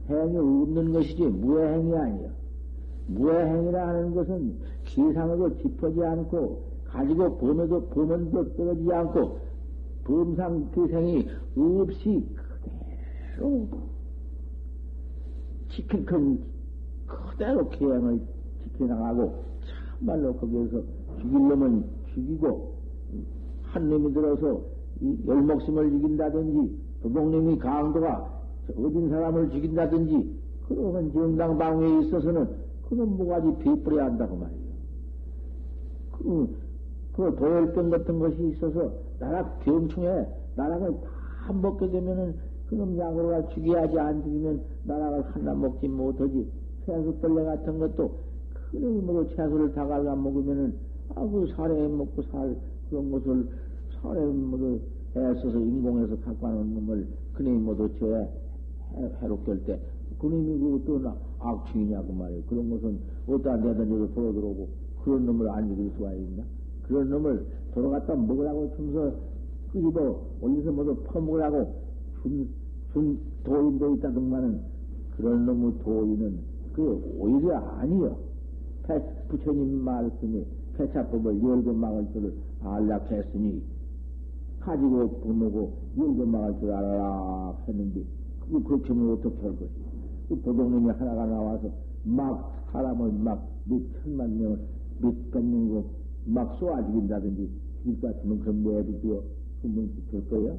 행이 0.09 0.37
없는 0.37 0.93
것이지 0.93 1.23
무행이 1.23 1.95
아니야. 1.95 2.29
무행이라 3.09 3.89
하는 3.89 4.15
것은 4.15 4.55
기상으로 4.85 5.57
짚어지 5.59 6.03
않고 6.03 6.63
가지고 6.87 7.37
범에도 7.39 7.87
범은도 7.89 8.55
떨어지지 8.55 8.93
않고 8.93 9.39
범상 10.05 10.71
기생이 10.73 11.29
없이 11.57 12.27
그대로 13.37 13.69
지킬 15.71 16.05
큰 16.05 16.41
그대로 17.07 17.69
기행을 17.69 18.21
지켜나가고 18.65 19.45
참말로 20.01 20.35
거기에서 20.35 20.83
죽일 21.21 21.49
놈은 21.49 21.85
죽이고 22.15 22.75
한 23.63 23.89
놈이 23.89 24.13
들어서 24.13 24.61
열 25.27 25.43
목숨을 25.43 25.91
죽인다든지 25.91 26.77
도둑놈이 27.03 27.59
강도가 27.59 28.29
어딘 28.71 29.09
사람을 29.09 29.51
죽인다든지 29.51 30.39
그러면 30.69 31.13
정당 31.13 31.57
방위에 31.57 32.01
있어서는 32.01 32.68
그는 32.89 33.17
뭐가지 33.17 33.59
비뿌려야 33.59 34.07
한다고 34.07 34.37
말이에요. 34.37 34.69
그, 36.13 36.57
그 37.13 37.37
도열병 37.37 37.91
같은 37.91 38.19
것이 38.19 38.49
있어서 38.49 38.93
나락 39.19 39.61
병충해 39.61 40.27
나락을 40.57 40.95
다 41.03 41.53
먹게 41.53 41.91
되면은 41.91 42.35
그놈 42.69 42.99
약으로가 42.99 43.49
죽여야지 43.49 43.99
안 43.99 44.23
죽이면 44.23 44.61
나락을 44.85 45.23
하나 45.35 45.55
먹지 45.55 45.89
못하지. 45.89 46.51
채소 46.85 47.21
떨레 47.21 47.45
같은 47.45 47.79
것도 47.79 48.11
그놈이 48.71 49.03
먹어 49.03 49.27
채소를 49.29 49.73
다 49.73 49.87
갈아 49.87 50.15
먹으면은 50.17 50.75
아그 51.15 51.53
살에 51.55 51.89
먹고 51.89 52.23
살 52.23 52.57
그런 52.89 53.11
것을 53.11 53.47
살에 54.01 54.25
모두 54.27 54.81
애써서 55.17 55.59
인공해서 55.59 56.17
갖고 56.21 56.47
하는 56.47 56.75
놈을 56.75 57.07
그놈이 57.35 57.59
모두 57.59 57.89
저 57.99 58.27
해롭게 59.21 59.53
할 59.53 59.65
때 59.65 59.81
그놈이 60.19 60.59
그것도 60.59 61.03
악취이냐고 61.39 62.13
말이에요. 62.13 62.43
그런 62.49 62.71
것은 62.71 62.99
어디다 63.27 63.57
내던져서 63.57 64.15
돌아 64.15 64.33
들어오고 64.33 64.69
그런 65.03 65.27
놈을 65.27 65.49
안 65.51 65.69
죽일 65.69 65.91
수가 65.97 66.13
있나? 66.13 66.43
그런 66.83 67.09
놈을 67.11 67.47
돌아갔다 67.75 68.15
먹으라고 68.15 68.73
춤서 68.77 69.13
끄집어 69.73 70.21
올려서 70.41 70.73
모두 70.73 70.97
퍼먹으라고 71.05 71.75
준, 72.23 72.49
준 72.93 73.19
도인도 73.45 73.95
있다든가는 73.97 74.61
그런 75.17 75.47
놈의 75.47 75.79
도인은 75.85 76.39
그 76.73 77.15
오히려 77.19 77.57
아니요. 77.57 78.17
부처님 79.29 79.85
말씀이 79.85 80.45
폐차법을 80.77 81.43
열고 81.43 81.73
막을 81.75 82.07
줄을 82.13 82.33
안락했으니 82.63 83.63
가지고 84.61 85.11
부모고 85.21 85.73
열고 85.99 86.27
막을 86.27 86.59
줄 86.61 86.73
알아라 86.73 87.55
했는데 87.69 88.03
그거 88.41 88.63
그렇게 88.63 88.89
하면 88.89 89.13
어떻게 89.13 89.43
할 89.43 89.51
것이? 89.59 89.88
그 90.29 90.41
도둑놈이 90.43 90.91
하나가 90.91 91.27
나와서 91.27 91.71
막 92.05 92.69
사람을 92.73 93.13
막 93.13 93.59
몇 93.69 93.79
천만 94.03 94.37
명을 94.39 94.59
몇백 94.99 95.45
명이고 95.45 95.91
막 96.25 96.57
쏘아 96.59 96.85
죽인다든지 96.87 97.51
죽일 97.83 98.01
것 98.01 98.17
같으면 98.17 98.41
그럼 98.41 98.63
뭐해도 98.63 99.01
되어 99.01 99.23
그분 99.63 99.93
될 100.11 100.29
거예요? 100.29 100.59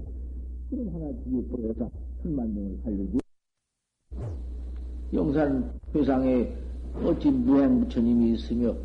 그럼 0.69 0.87
하나 0.93 1.11
뒤에 1.23 1.41
뿌려서 1.45 1.89
천만 2.21 2.53
명을 2.53 2.77
살려지. 2.83 3.19
용산 5.13 5.71
회상에 5.95 6.53
어찌 7.03 7.31
무행 7.31 7.79
부처님이 7.81 8.33
있으며 8.33 8.75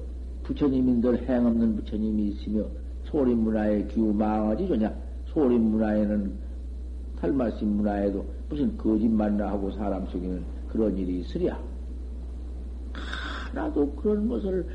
부처님인들 0.45 1.29
행 1.29 1.47
없는 1.47 1.77
부처님이 1.77 2.29
있으며 2.31 2.67
소림 3.05 3.41
문화의 3.41 3.89
기후 3.89 4.13
망하지 4.15 4.67
좋냐? 4.69 4.95
소림 5.27 5.61
문화에는 5.61 6.33
탈마신 7.21 7.77
문화에도 7.77 8.25
무슨 8.49 8.77
거짓말나 8.79 9.51
하고 9.51 9.71
사람 9.73 10.07
속에는 10.07 10.43
그런 10.75 10.99
일이 10.99 11.21
있으랴. 11.21 11.57
하나도 13.53 13.93
그런 13.93 14.29
것을 14.29 14.67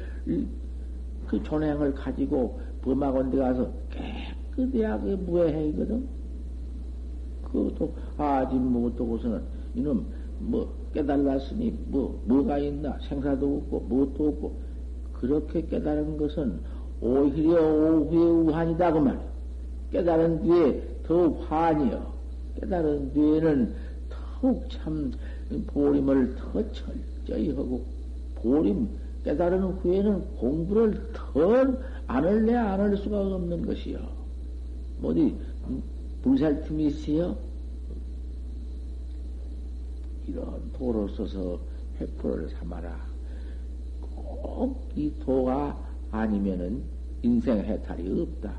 그 1.28 1.44
존행을 1.44 1.94
가지고 1.94 2.58
범학원 2.82 3.30
데 3.30 3.38
가서 3.38 3.70
깨끗하게 4.56 5.18
무해행이거든. 5.18 6.08
그것도 7.44 7.94
아직 8.18 8.56
못하고서는 8.56 9.42
이놈 9.76 10.06
뭐 10.40 10.74
깨달았으니 10.94 11.78
뭐 11.88 12.24
뭐가 12.26 12.60
있나 12.60 12.98
생사도 13.10 13.58
없고 13.58 13.80
무엇도 13.90 14.28
없고 14.30 14.58
그렇게 15.12 15.66
깨달은 15.66 16.16
것은 16.16 16.62
오히려 17.02 17.62
오후의 17.62 18.32
우한이다 18.48 18.94
그 18.94 19.00
말이야. 19.00 19.30
깨달은 19.92 20.44
뒤에 20.44 20.82
더 21.04 21.30
환이요. 21.30 22.14
깨달은 22.62 23.14
뒤에는 23.14 23.74
더욱 24.40 24.64
참 24.70 25.12
보림을 25.68 26.36
더 26.36 26.72
철저히 26.72 27.50
하고 27.52 27.84
보림 28.36 28.88
깨달은 29.24 29.62
후에는 29.62 30.36
공부를 30.38 31.12
더안 31.14 31.78
할래 32.08 32.56
안할 32.56 32.96
수가 32.98 33.20
없는 33.36 33.66
것이요. 33.66 34.00
어디 35.04 35.36
불살 36.24 36.64
틈이 36.64 36.88
있어요? 36.88 37.36
이런 40.28 40.72
도로 40.74 41.08
써서 41.10 41.60
회포를 42.00 42.50
삼아라. 42.50 43.10
꼭 44.02 44.90
이 44.96 45.12
도가 45.20 45.78
아니면은 46.12 46.84
인생 47.22 47.60
해탈이 47.60 48.22
없다. 48.22 48.54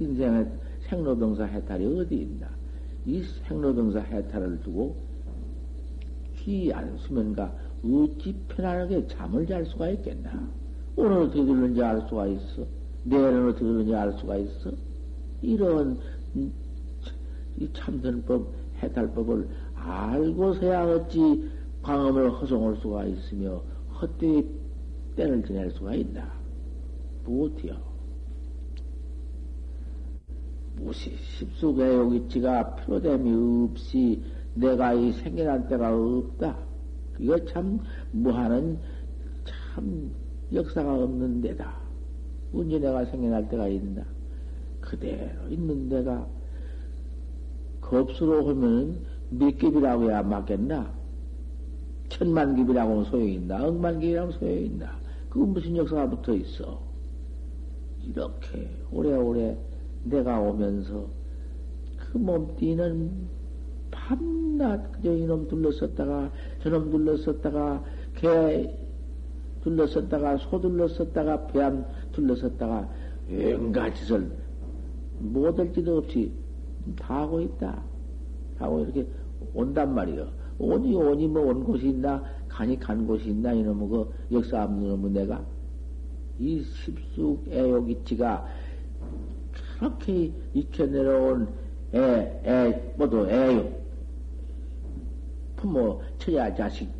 인생의 0.00 0.46
생로병사 0.88 1.44
해탈이 1.44 2.00
어디 2.00 2.16
있나? 2.16 2.48
이 3.06 3.22
생로병사 3.46 4.00
해탈을 4.00 4.60
두고 4.62 4.96
귀안 6.44 6.96
수면가 6.98 7.52
어찌 7.82 8.34
편안하게 8.48 9.06
잠을 9.08 9.46
잘 9.46 9.64
수가 9.64 9.88
있겠나? 9.90 10.30
오늘 10.94 11.22
어떻게 11.22 11.44
들는지 11.44 11.82
알 11.82 12.06
수가 12.08 12.26
있어? 12.26 12.66
내일은 13.04 13.48
어떻게 13.48 13.64
들는지 13.64 13.94
알 13.94 14.12
수가 14.12 14.36
있어? 14.36 14.70
이런 15.40 15.98
이 16.34 17.68
참선법, 17.72 18.52
해탈법을 18.82 19.48
알고서야 19.74 20.84
어찌 20.84 21.50
광음을 21.82 22.30
허송할 22.30 22.76
수가 22.76 23.04
있으며 23.06 23.62
헛되이 24.00 24.44
때를 25.16 25.42
지낼 25.44 25.70
수가 25.70 25.94
있나? 25.94 26.30
못해요. 27.24 27.76
무시 30.76 31.16
십수의 31.38 31.96
요기치가 31.96 32.74
필요됨이 32.76 33.70
없이 33.70 34.22
내가 34.54 34.94
이 34.94 35.12
생겨난 35.12 35.68
때가 35.68 35.94
없다. 35.94 36.56
이거 37.18 37.44
참 37.46 37.80
무한은 38.12 38.78
참 39.44 40.10
역사가 40.52 40.94
없는 40.94 41.40
데다. 41.40 41.76
언제 42.52 42.78
내가 42.78 43.04
생겨날 43.06 43.48
때가 43.48 43.68
있나? 43.68 44.04
그대로 44.80 45.48
있는 45.48 45.88
데가 45.88 46.26
법수로 47.80 48.48
하면은 48.48 48.98
몇 49.30 49.56
깁이라고 49.58 50.10
해야 50.10 50.22
맞겠나? 50.22 50.92
천만 52.08 52.54
깁이라고는 52.54 53.04
소용있나? 53.04 53.66
억만 53.66 54.00
깁이라고 54.00 54.32
소용있나? 54.32 54.98
그건 55.28 55.52
무슨 55.52 55.76
역사가 55.76 56.10
붙어 56.10 56.34
있어? 56.34 56.80
이렇게 58.02 58.70
오래오래 58.92 59.56
내가 60.04 60.40
오면서 60.40 61.06
그 61.96 62.18
몸띠는 62.18 63.28
밤낮 63.94 64.92
그저 64.92 65.14
이놈 65.14 65.46
둘러섰다가 65.48 66.30
저놈 66.62 66.90
둘러섰다가 66.90 67.82
개 68.16 68.68
둘러섰다가 69.62 70.36
소 70.38 70.60
둘러섰다가 70.60 71.46
배암 71.46 71.86
둘러섰다가 72.12 72.88
온갖 73.56 73.94
짓을 73.94 74.30
못할 75.20 75.72
지도 75.72 75.98
없이 75.98 76.30
다 76.98 77.22
하고 77.22 77.40
있다. 77.40 77.82
하고 78.58 78.80
이렇게 78.80 79.06
온단 79.54 79.94
말이요. 79.94 80.28
오니 80.58 80.94
오니 80.94 81.28
뭐온 81.28 81.64
곳이 81.64 81.88
있나 81.88 82.22
간이 82.48 82.78
간 82.78 83.06
곳이 83.06 83.30
있나 83.30 83.52
이놈의 83.52 83.88
그 83.88 84.12
역사 84.32 84.64
없는 84.64 84.88
놈의 84.88 85.12
내가 85.12 85.42
이 86.38 86.62
십숙 86.62 87.46
애욕 87.48 87.90
이치가 87.90 88.46
그렇게 89.78 90.32
익혀 90.52 90.86
내려온 90.86 91.48
애, 91.94 92.40
애, 92.44 92.94
모두 92.96 93.28
애욕. 93.28 93.83
부모, 95.64 96.02
처자, 96.18 96.54
자식. 96.54 96.90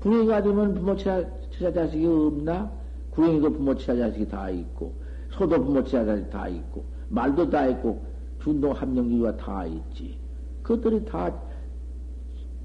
구렁이가 0.00 0.42
되면 0.42 0.74
부모, 0.74 0.96
처자, 0.96 1.28
처자, 1.50 1.70
자식이 1.72 2.06
없나? 2.06 2.72
구렁이도 3.10 3.52
부모, 3.52 3.74
처자, 3.76 4.08
자식이 4.08 4.26
다 4.28 4.48
있고, 4.48 4.94
소도 5.30 5.62
부모, 5.62 5.84
처자, 5.84 6.06
자식이 6.06 6.30
다 6.30 6.48
있고, 6.48 6.82
말도 7.10 7.50
다 7.50 7.66
있고, 7.66 8.02
준동 8.42 8.72
함령주의가 8.72 9.36
다 9.36 9.66
있지. 9.66 10.18
그것들이 10.62 11.04
다 11.04 11.32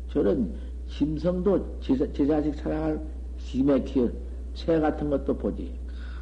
저런 0.07 0.53
심성도 0.87 1.79
제, 1.81 1.95
제 2.13 2.25
자식 2.25 2.55
사랑할 2.55 3.01
키운 3.37 4.13
새 4.53 4.79
같은 4.79 5.09
것도 5.09 5.37
보지. 5.37 5.73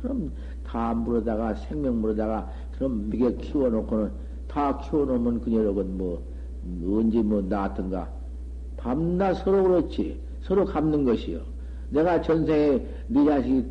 그럼 0.02 0.32
다 0.66 0.94
물어다가 0.94 1.54
생명 1.56 2.02
물어다가 2.02 2.52
그럼 2.76 3.10
미개 3.10 3.36
키워놓고는 3.36 4.12
다 4.48 4.78
키워놓으면 4.78 5.42
그녀력은 5.42 5.98
뭐 5.98 6.24
언제 6.86 7.22
뭐 7.22 7.42
나왔던가 7.42 8.19
밤낮 8.80 9.34
서로 9.36 9.64
그렇지 9.64 10.20
서로 10.42 10.66
갚는 10.66 11.04
것이요. 11.04 11.42
내가 11.90 12.22
전생에 12.22 12.86
네 13.08 13.26
자식이 13.26 13.66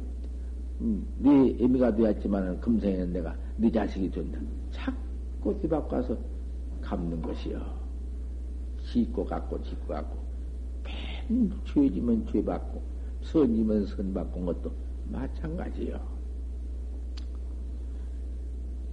음, 0.80 1.06
네 1.18 1.56
애미가 1.60 1.96
되었지만은 1.96 2.60
금생에는 2.60 3.12
내가 3.14 3.34
네 3.56 3.72
자식이 3.72 4.10
된다. 4.10 4.38
자꾸 4.70 5.58
뒤바꿔 5.60 5.96
와서 5.96 6.16
갚는 6.82 7.22
것이요. 7.22 7.60
짓고 8.84 9.24
갖고 9.24 9.62
짓고 9.62 9.88
갖고 9.88 10.18
팬 10.84 11.50
죄지면 11.64 12.26
죄 12.30 12.44
받고 12.44 12.82
선지면 13.22 13.86
선 13.86 14.12
받고 14.12 14.44
것도 14.44 14.70
마찬가지요. 15.10 15.98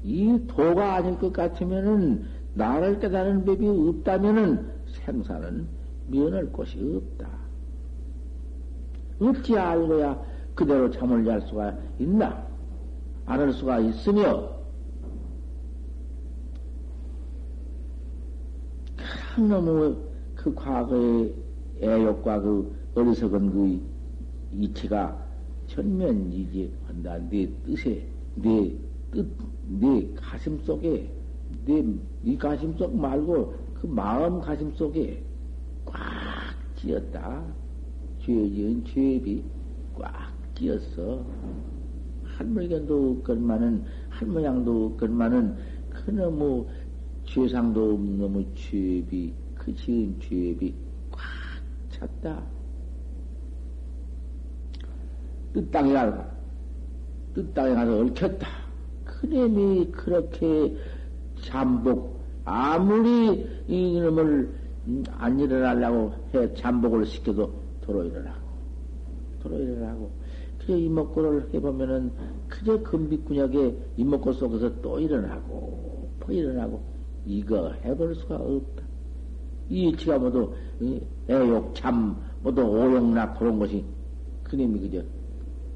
이 0.04 0.40
도가 0.48 0.96
아닐 0.96 1.18
것 1.18 1.34
같으면은 1.34 2.26
나를 2.54 3.00
깨달은 3.00 3.44
법이 3.44 3.68
없다면은 3.68 4.70
생사는 4.88 5.68
면할 6.08 6.46
곳이 6.52 6.80
없다. 6.80 7.30
어찌 9.20 9.58
알고야 9.58 10.22
그대로 10.54 10.90
잠을 10.90 11.24
잘 11.26 11.42
수가 11.42 11.78
있나? 12.00 12.46
안할 13.26 13.52
수가 13.54 13.80
있으며, 13.80 14.50
큰 19.36 19.50
놈의 19.50 19.96
그 20.36 20.54
과거의 20.54 21.34
애욕과 21.82 22.40
그 22.42 22.76
어리석은 22.96 23.52
그 23.52 23.82
이치가 24.54 25.18
전면이지 25.68 26.72
한다. 26.88 27.18
네 27.30 27.52
뜻에, 27.66 28.08
네 28.36 28.78
뜻, 29.12 29.28
네 29.68 30.14
가슴 30.16 30.60
속에, 30.60 31.12
네, 31.66 31.86
네 32.22 32.38
가슴 32.38 32.78
속 32.78 32.96
말고 32.96 33.54
그 33.74 33.88
마음 33.88 34.40
가슴 34.40 34.72
속에 34.74 35.22
꽉 35.96 36.76
찌었다. 36.76 37.44
죄지은 38.20 38.84
죄비 38.86 39.44
꽉 39.98 40.12
찌었어. 40.56 41.26
한 42.24 42.54
물견도 42.54 43.12
없건만은, 43.12 43.86
한 44.10 44.34
모양도 44.34 44.88
없건만은, 44.88 45.56
그놈의 45.90 46.66
죄상도 47.24 47.94
없는 47.94 48.18
놈의 48.18 48.48
죄비, 48.56 49.34
그 49.56 49.74
지은 49.74 50.20
죄비 50.20 50.76
꽉 51.12 51.22
찼다. 51.92 52.44
뜻 55.54 55.72
땅에 55.72 55.94
가서, 55.94 56.26
뜻 57.34 57.54
땅에 57.54 57.74
가서 57.74 58.00
얽혔다. 58.02 58.48
그놈이 59.06 59.92
그렇게 59.92 60.76
잠복, 61.42 62.22
아무리 62.44 63.48
이놈을 63.68 64.65
안 65.18 65.40
일어나려고 65.40 66.14
해 66.34 66.54
잠복을 66.54 67.06
시켜도 67.06 67.52
도로 67.82 68.04
일어나고, 68.04 68.40
도로 69.42 69.60
일어나고, 69.60 70.12
그저 70.60 70.78
이목구를 70.78 71.54
해보면은 71.54 72.12
그저 72.48 72.82
금빛군역에 72.84 73.78
이목구 73.98 74.34
속에서 74.34 74.82
또 74.82 75.00
일어나고, 75.00 76.10
또 76.20 76.32
일어나고, 76.32 76.82
이거 77.26 77.72
해볼 77.84 78.16
수가 78.16 78.36
없다. 78.36 78.84
이 79.70 79.90
이치가 79.90 80.20
모두 80.20 80.54
애욕, 81.30 81.74
참, 81.74 82.16
모두 82.44 82.62
오용락 82.62 83.40
그런 83.40 83.58
것이 83.58 83.84
그님이 84.44 84.80
그저 84.82 85.04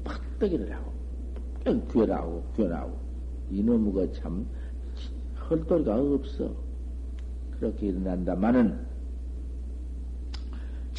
팍떡 0.04 0.52
일어나고, 0.52 0.92
괴라고, 1.88 2.44
괴라고. 2.56 3.10
이놈의 3.50 3.92
거참 3.92 4.46
헐도리가 5.50 5.96
없어. 5.96 6.54
그렇게 7.58 7.88
일어난다마는 7.88 8.78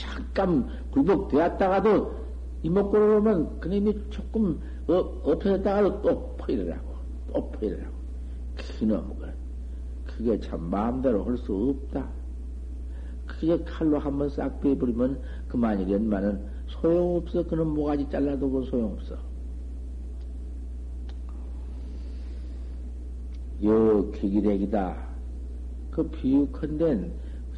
잠깐 0.01 0.67
굴복되었다가도 0.91 2.21
이목구를 2.63 3.21
보면 3.21 3.59
그놈이 3.59 4.09
조금 4.09 4.59
어, 4.87 4.93
엎혀졌다가도 5.23 6.01
또 6.01 6.35
포일하고 6.37 6.91
또 7.33 7.51
포일하고 7.51 7.91
그놈은 8.79 9.31
그게 10.05 10.39
참 10.39 10.69
마음대로 10.69 11.23
할 11.23 11.37
수 11.37 11.53
없다. 11.53 12.07
그게 13.25 13.63
칼로 13.63 13.97
한번 13.97 14.29
싹 14.29 14.59
빼버리면 14.61 15.19
그만이련만은 15.47 16.45
소용없어. 16.67 17.43
그놈 17.47 17.73
모가지 17.73 18.07
잘라도 18.09 18.49
그 18.51 18.63
소용없어. 18.65 19.17
요 23.63 24.11
기기렉이다. 24.11 24.97
그 25.91 26.07
비유컨댄 26.09 27.13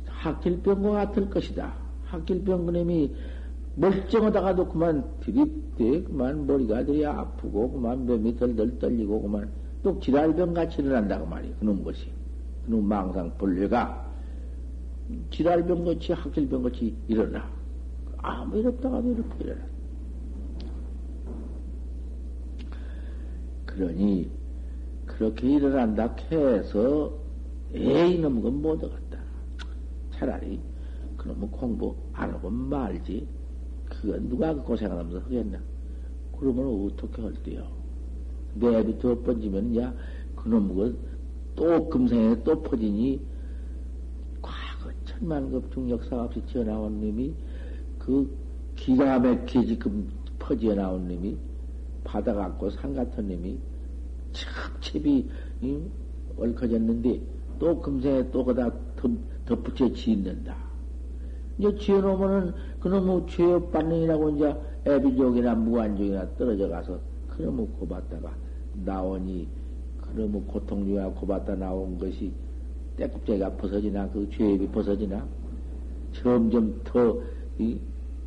학길병과 0.06 0.92
같을 0.92 1.30
것이다. 1.30 1.83
학길병 2.14 2.68
그놈이 2.68 3.12
멀쩡하다가도 3.76 4.70
그만 4.70 5.04
드립대 5.20 6.04
그만 6.04 6.46
머리가 6.46 6.86
들이 6.86 7.06
아프고 7.06 7.72
그만 7.72 8.06
몸이 8.06 8.38
덜덜 8.38 8.78
떨리고 8.78 9.22
그만 9.24 9.50
또 9.82 10.00
지랄병 10.00 10.54
같이 10.54 10.82
일어난다고 10.82 11.26
말이야. 11.26 11.56
그놈 11.60 11.84
것이. 11.84 12.10
그놈 12.66 12.88
망상 12.88 13.36
본래가 13.38 14.12
지랄병 15.32 15.84
같이 15.84 16.14
학길병 16.14 16.64
같이 16.64 16.96
일어나. 17.08 17.50
아무 18.18 18.58
일 18.58 18.68
없다가도 18.68 19.12
이렇게 19.12 19.44
일어나. 19.44 19.62
그러니 23.66 24.30
그렇게 25.08 25.56
일어난다 25.56 26.16
해서 26.32 27.12
에이 27.74 28.20
놈건못 28.20 28.84
얻었다. 28.84 29.18
차라리 30.12 30.62
그놈은 31.24 31.52
공부 31.52 31.96
안 32.12 32.32
하고 32.32 32.50
말지. 32.50 33.26
그건 33.86 34.28
누가 34.28 34.54
그 34.54 34.62
고생하면서 34.64 35.20
하겠나? 35.20 35.60
그러면 36.38 36.86
어떻게 36.86 37.22
할때요? 37.22 37.66
내비 38.56 39.00
두 39.00 39.20
번지면 39.24 39.76
야 39.78 39.94
그놈은 40.36 40.98
또 41.56 41.88
금생에 41.90 42.44
또 42.44 42.62
퍼지니 42.62 43.22
과거 44.42 44.92
천만급 45.06 45.72
중역사 45.72 46.24
없이 46.24 46.42
튀어나온 46.42 47.00
놈이 47.00 47.34
그 47.98 48.30
기가 48.76 49.20
막히게 49.20 49.66
지금 49.66 50.10
퍼지어 50.40 50.76
나온 50.76 51.08
놈이 51.08 51.38
바다 52.04 52.34
갖고 52.34 52.70
산 52.70 52.94
같은 52.94 53.30
놈이 53.30 53.58
첩첩이 54.34 55.30
얽혀졌는데 56.38 57.22
또 57.60 57.80
금생에 57.80 58.30
또 58.32 58.44
거다 58.44 58.72
덧붙여 59.46 59.94
짓는다. 59.94 60.73
이제 61.58 61.76
지어놓으면은 61.78 62.54
그놈의 62.80 63.28
죄업 63.28 63.72
반응이라고 63.72 64.30
이제 64.32 64.56
애비족이나 64.86 65.56
무한족이나 65.56 66.28
떨어져 66.38 66.68
가서 66.68 67.00
그놈의 67.30 67.68
고받다가 67.80 68.32
나오니 68.86 69.48
그놈의 70.02 70.42
고통주가 70.48 71.10
고받다 71.10 71.56
나온 71.56 71.98
것이 71.98 72.32
때국제가 72.98 73.52
벗어지나, 73.54 74.10
그 74.10 74.30
죄입이 74.30 74.68
벗어지나, 74.68 75.26
점점 76.14 76.80
더, 76.84 77.20
이, 77.58 77.80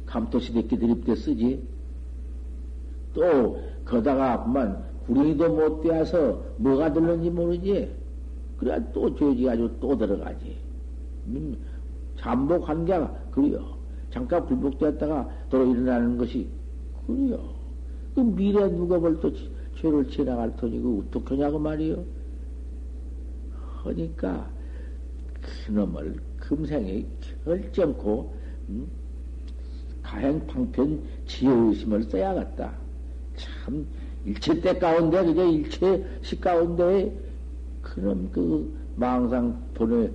감토시대끼 0.06 0.78
드립대 0.78 1.14
쓰지. 1.14 1.62
또, 3.14 3.60
거다가 3.84 4.44
그만, 4.44 4.84
구렁이도 5.06 5.54
못 5.54 5.82
떼어서 5.82 6.42
뭐가 6.56 6.92
들는지 6.92 7.30
모르지. 7.30 7.90
그래야 8.58 8.80
또 8.92 9.14
죄지 9.14 9.44
가지고 9.44 9.70
또 9.78 9.96
들어가지. 9.96 10.56
음, 11.28 11.56
잠복한 12.18 12.84
게, 12.84 12.92
그래요. 13.30 13.76
잠깐 14.10 14.46
불복되었다가 14.46 15.28
도로 15.50 15.72
일어나는 15.72 16.16
것이, 16.16 16.48
그래요. 17.06 17.38
그 18.14 18.20
미래 18.20 18.68
누가 18.68 18.98
볼또 18.98 19.30
죄를 19.76 20.08
지나갈 20.08 20.54
터니, 20.56 20.80
그 20.80 21.04
어떡하냐고 21.08 21.58
말이요. 21.58 22.02
하니까, 23.84 24.48
그놈을 25.66 26.16
금생에 26.38 27.04
결정코, 27.44 28.34
음? 28.68 28.88
가행방편 30.02 31.02
지혜의심을 31.26 32.04
써야겠다. 32.04 32.72
참, 33.36 33.86
일체 34.24 34.60
때 34.60 34.78
가운데, 34.78 35.24
그저 35.24 35.44
일체 35.46 36.04
시 36.22 36.40
가운데, 36.40 37.12
그놈, 37.82 38.30
그, 38.32 38.74
망상 38.96 39.60
돈에, 39.74 40.10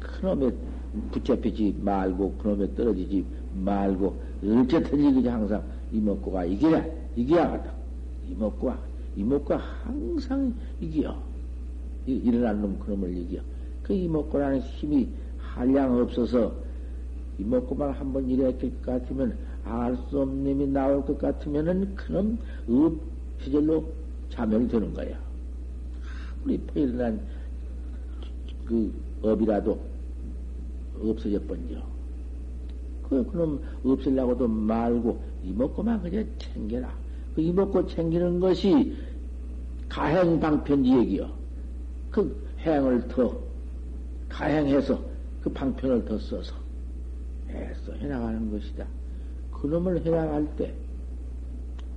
그놈에 0.00 0.52
붙잡히지 1.12 1.76
말고, 1.80 2.32
그놈에 2.34 2.74
떨어지지 2.74 3.24
말고, 3.54 4.16
어쨌든지 4.44 5.14
그저 5.14 5.30
항상 5.30 5.62
이먹고가 5.92 6.44
이겨야, 6.44 6.84
이겨야겠다. 7.16 7.72
이먹고가, 8.30 8.78
이먹고가 9.16 9.56
항상 9.56 10.52
이겨. 10.80 11.16
일어난 12.06 12.60
놈 12.60 12.78
그놈을 12.78 13.16
이겨. 13.16 13.40
그 13.82 13.92
이먹고라는 13.92 14.60
힘이 14.60 15.08
한량 15.38 15.98
없어서 15.98 16.52
이먹고만 17.38 17.92
한번 17.92 18.28
일했을 18.28 18.70
것 18.82 18.86
같으면 18.86 19.36
알 19.64 19.96
수 20.08 20.20
없는 20.20 20.44
놈이 20.44 20.68
나올 20.68 21.04
것 21.04 21.18
같으면은 21.18 21.94
그놈 21.96 22.38
업 22.68 22.94
시절로 23.42 23.84
자멸이 24.30 24.68
되는 24.68 24.92
거야. 24.94 25.18
아무리 26.42 26.60
일어난 26.74 27.20
그 28.64 28.92
업이라도 29.22 29.78
없어져 31.02 31.40
번져. 31.42 31.82
그, 33.08 33.24
그놈 33.30 33.60
없으려고도 33.84 34.48
말고 34.48 35.22
이먹고만 35.44 36.02
그냥 36.02 36.26
챙겨라. 36.38 36.92
그 37.34 37.40
이먹고 37.40 37.86
챙기는 37.86 38.40
것이 38.40 38.96
가행방편지 39.88 40.90
얘기요. 40.98 41.30
그 42.10 42.34
행을 42.60 43.06
더 43.08 43.38
가행해서 44.28 44.98
그 45.42 45.52
방편을 45.52 46.04
더 46.04 46.18
써서 46.18 46.54
애써 47.50 47.92
해나가는 47.92 48.50
것이다. 48.50 48.84
그놈을 49.52 50.04
해나갈 50.04 50.44
때 50.56 50.74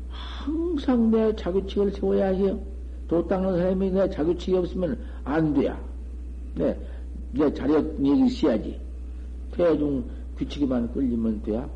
항상 0.09 1.09
내 1.11 1.35
자규칙을 1.35 1.91
세워야 1.91 2.27
해요. 2.27 2.59
도 3.07 3.27
닦는 3.27 3.57
사람이 3.57 3.91
내 3.91 4.09
자규칙이 4.09 4.55
없으면 4.55 4.99
안 5.23 5.53
돼야. 5.53 5.79
네, 6.55 6.77
내 7.31 7.51
자력 7.53 7.85
얘기 8.05 8.27
있어야지. 8.27 8.79
대중 9.59 10.05
규칙이만 10.37 10.93
끌리면 10.93 11.43
돼야. 11.43 11.69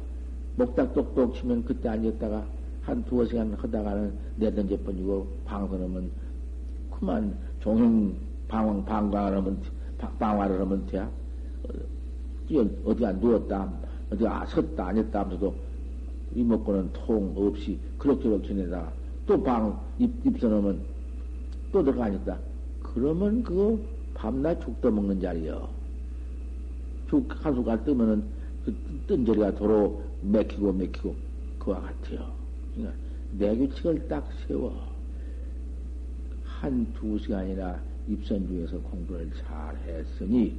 목닥 0.56 0.94
똑똑 0.94 1.36
치면 1.36 1.66
그때 1.66 1.90
앉았다가 1.90 2.46
한 2.82 3.04
두어 3.04 3.26
시간 3.26 3.54
하다가는 3.56 4.14
내던져 4.38 4.78
번지고 4.86 5.28
방송하면 5.44 6.10
그만 6.90 7.38
종행 7.60 8.16
방황 8.48 8.86
방광하면 8.86 9.62
방화를 10.18 10.62
하면 10.62 10.86
돼야. 10.86 11.12
어디 12.86 13.06
안 13.06 13.20
누웠다, 13.20 13.74
어디 14.12 14.26
아, 14.28 14.46
섰다, 14.46 14.88
앉았다 14.88 15.20
하면서도 15.20 15.54
이먹고는 16.36 16.90
통 16.94 17.34
없이 17.36 17.78
그럭저럭 17.98 18.46
지내다가 18.46 18.94
또 19.26 19.44
방, 19.44 19.78
입, 20.00 20.26
입선하면 20.26 20.82
또 21.74 21.84
들어가니까. 21.84 22.40
그러면 22.82 23.44
그거 23.44 23.78
밤낮 24.14 24.62
죽 24.62 24.80
떠먹는 24.80 25.20
자리요. 25.20 25.83
죽 27.14 27.46
한수가 27.46 27.84
뜨면은 27.84 28.24
그뜬 28.66 29.24
자리가 29.24 29.54
도로 29.54 30.02
맥히고 30.22 30.74
맥히고 30.74 31.16
그와 31.60 31.80
같아요. 31.82 32.34
그러니까 32.74 32.98
내 33.38 33.56
규칙을 33.56 34.08
딱 34.08 34.28
세워. 34.48 34.92
한 36.44 36.88
두 36.96 37.20
시간이나 37.20 37.80
입선 38.08 38.48
중에서 38.48 38.80
공부를 38.80 39.30
잘 39.46 39.78
했으니, 39.86 40.56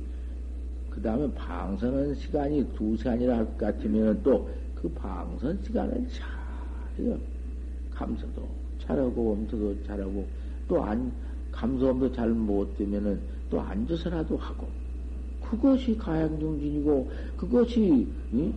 그 0.91 1.03
다음에 1.03 1.29
방선은 1.35 2.15
시간이 2.15 2.73
두 2.77 2.97
시간이라 2.97 3.37
할 3.39 3.45
것 3.47 3.59
같으면 3.59 4.23
또 4.23 4.49
그 4.77 4.89
방선 4.91 5.59
시간을 5.65 6.07
잘 6.09 6.29
해요. 7.01 7.19
감서도 7.91 8.47
잘하고, 8.79 9.33
엄서도 9.33 9.83
잘하고, 9.85 10.25
또 10.69 10.85
안, 10.85 11.11
감소음도 11.51 12.13
잘 12.13 12.29
못 12.29 12.77
되면은 12.77 13.19
또 13.51 13.61
앉아서라도 13.61 14.37
하고, 14.37 14.69
그것이 15.57 15.97
가양정진이고, 15.97 17.11
그것이, 17.37 18.07
응? 18.33 18.53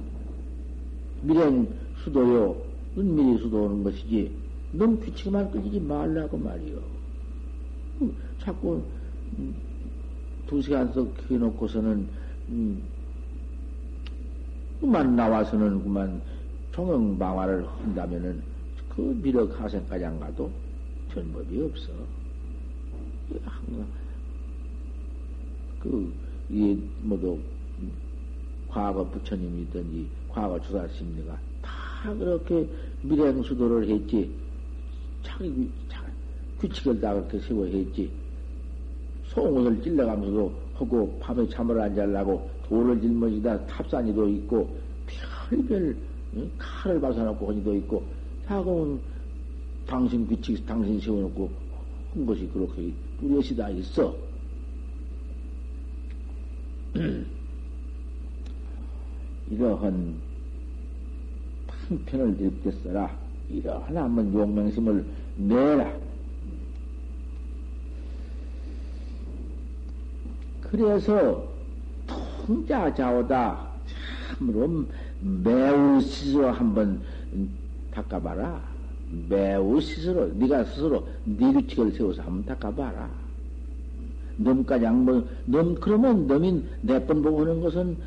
밀행 1.22 1.68
수도요, 2.04 2.56
은밀히 2.98 3.40
수도하는 3.40 3.84
것이지, 3.84 4.32
너무 4.72 4.98
규칙만 5.00 5.52
끌리지 5.52 5.80
말라고 5.80 6.38
말이요. 6.38 6.80
자꾸, 8.40 8.82
음, 9.38 9.56
두 10.48 10.62
시간씩 10.62 11.14
해놓고서는 11.30 12.08
음, 12.50 12.82
그만 14.80 15.16
나와서는 15.16 15.84
그만 15.84 16.22
종영 16.72 17.18
방화를 17.18 17.68
한다면은 17.68 18.42
그 18.90 19.02
미륵 19.22 19.60
하생까지 19.60 20.06
안 20.06 20.20
가도 20.20 20.52
전법이 21.14 21.62
없어. 21.62 21.92
항상 23.44 23.88
그, 25.80 26.14
이, 26.50 26.78
뭐도, 27.02 27.40
과거 28.70 29.04
부처님이든지, 29.10 30.08
과거 30.30 30.60
주사심리가 30.62 31.38
다 31.62 32.14
그렇게 32.14 32.68
밀행수도를 33.02 33.90
했지. 33.90 34.32
자기, 35.24 35.70
규칙을 36.60 37.00
다 37.00 37.14
그렇게 37.14 37.40
세워 37.40 37.66
했지. 37.66 38.10
송옷을 39.28 39.82
찔러가면서도 39.84 40.52
하고 40.76 41.18
밤에 41.20 41.48
잠을 41.50 41.80
안 41.80 41.96
자려고 41.96 42.50
돌을 42.68 43.02
짊어지다 43.02 43.66
탑산이도 43.66 44.30
있고 44.30 44.76
별별 45.50 45.96
응? 46.36 46.52
칼을 46.58 47.00
박아놓고 47.02 47.48
허니도 47.48 47.76
있고 47.76 48.04
하고 48.46 49.00
당신 49.86 50.28
규칙 50.28 50.66
당신 50.66 51.00
세워놓고 51.00 51.50
한 52.14 52.26
것이 52.26 52.48
그렇게 52.54 52.92
뚜렷이 53.20 53.56
다 53.56 53.70
있어. 53.70 54.16
이러한 59.50 60.16
판편을 61.68 62.38
들겠어라. 62.38 63.18
이러한 63.50 63.98
한번 63.98 64.34
용맹심을 64.34 65.06
내라. 65.38 65.94
그래서 70.62 71.48
통자자오다 72.46 73.68
참으로 74.38 74.86
매우 75.22 76.02
스스로 76.02 76.52
한번 76.52 77.02
닦아봐라. 77.92 78.62
매우 79.30 79.80
스스로 79.80 80.28
네가 80.34 80.66
스스로 80.66 81.08
네 81.24 81.52
규칙을 81.54 81.92
세워서 81.94 82.22
한번 82.22 82.46
닦아봐라. 82.46 83.27
넘까지 84.38 84.86
양보 84.86 85.24
넘 85.46 85.76
그러면 85.76 86.28
넘인 86.28 86.68
내번 86.82 87.22
보고 87.22 87.42
하는 87.42 87.62
것은 87.62 87.98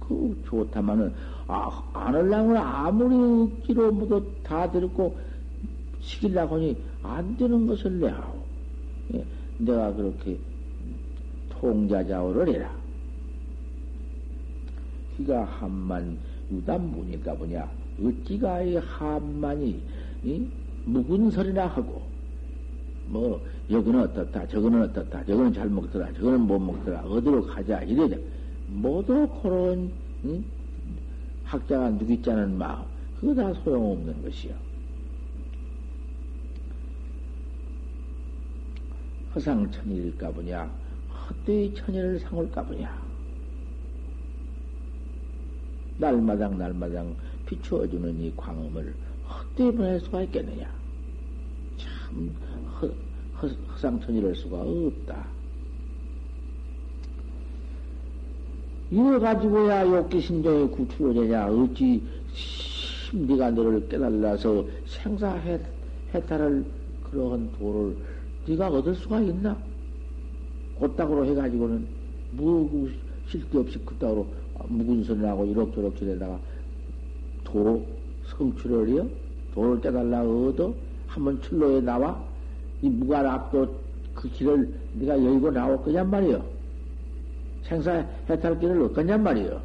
그 0.00 0.42
좋다마는 0.46 1.12
아, 1.46 1.82
안 1.94 2.14
하려면 2.14 2.56
아무리 2.56 3.14
억지로 3.14 3.90
모두 3.90 4.22
다 4.42 4.70
들었고 4.70 5.16
시키려고 6.00 6.56
하니 6.56 6.76
안 7.02 7.36
되는 7.36 7.66
것을 7.66 7.98
내하오. 8.00 8.34
예, 9.14 9.24
내가 9.58 9.92
그렇게 9.94 10.38
통자자오를 11.50 12.48
해라. 12.48 12.70
기가 15.16 15.44
한만 15.44 16.18
유단문일까 16.50 17.34
보냐. 17.34 17.68
어찌가 18.02 18.62
이 18.62 18.76
한만이 18.76 19.82
이? 20.22 20.46
묵은 20.84 21.30
소리나 21.30 21.66
하고 21.66 22.02
뭐 23.06 23.42
여기는 23.70 24.00
어떻다 24.00 24.46
저거는 24.48 24.82
어떻다 24.82 25.24
저거는 25.24 25.52
잘 25.52 25.68
먹더라 25.68 26.12
저거는 26.14 26.40
못 26.40 26.58
먹더라 26.58 27.00
어디로 27.00 27.46
가자 27.46 27.82
이래자 27.82 28.16
모두 28.68 29.28
그런 29.42 29.92
응? 30.24 30.44
학자가 31.44 31.90
누기자는 31.90 32.56
마음 32.56 32.84
그거 33.20 33.34
다 33.34 33.52
소용없는 33.64 34.22
것이요. 34.22 34.54
허상천일일까 39.34 40.30
보냐 40.30 40.70
헛되이 41.28 41.74
천연을 41.74 42.18
상을까 42.20 42.62
보냐. 42.62 43.08
날마당 45.98 46.56
날마당 46.56 47.14
비추어주는 47.46 48.20
이 48.20 48.32
광음을 48.36 48.94
헛되이 49.28 49.72
보낼 49.72 50.00
수가 50.00 50.22
있겠느냐. 50.22 50.70
참 51.76 52.34
허, 52.80 52.88
허, 53.40 53.48
허상천이럴 53.72 54.34
수가 54.34 54.60
없다. 54.60 55.26
이래 58.90 59.18
가지고야 59.18 59.86
욕기신종의 59.86 60.70
구출로 60.70 61.12
되냐. 61.12 61.46
어찌 61.46 62.02
네가 63.12 63.50
너를 63.50 63.88
깨달아서 63.88 64.66
생사해탈을 64.86 66.64
그러한 67.10 67.52
도를 67.58 67.96
네가 68.46 68.68
얻을 68.68 68.94
수가 68.94 69.20
있나? 69.20 69.56
곧다으로 70.78 71.26
해가지고는 71.26 71.86
무 72.32 72.88
실데없이 73.28 73.78
그따구로 73.84 74.26
묵은 74.68 75.04
소리하고 75.04 75.44
이럭저럭 75.46 75.96
지내다가 75.96 76.38
도 77.44 77.84
성취를 78.26 78.88
해요? 78.88 79.08
도를 79.54 79.80
떼달라 79.80 80.22
얻어? 80.22 80.74
한번 81.06 81.40
출로에 81.42 81.80
나와? 81.80 82.22
이 82.82 82.88
무관 82.88 83.26
앞도 83.26 83.80
그 84.14 84.28
길을 84.30 84.72
네가 84.94 85.22
열고 85.22 85.50
나올 85.50 85.76
거냔 85.82 86.08
말이요. 86.10 86.44
생사 87.62 87.92
해탈 88.28 88.58
길을 88.58 88.82
얻겠냔 88.82 89.22
말이요. 89.22 89.62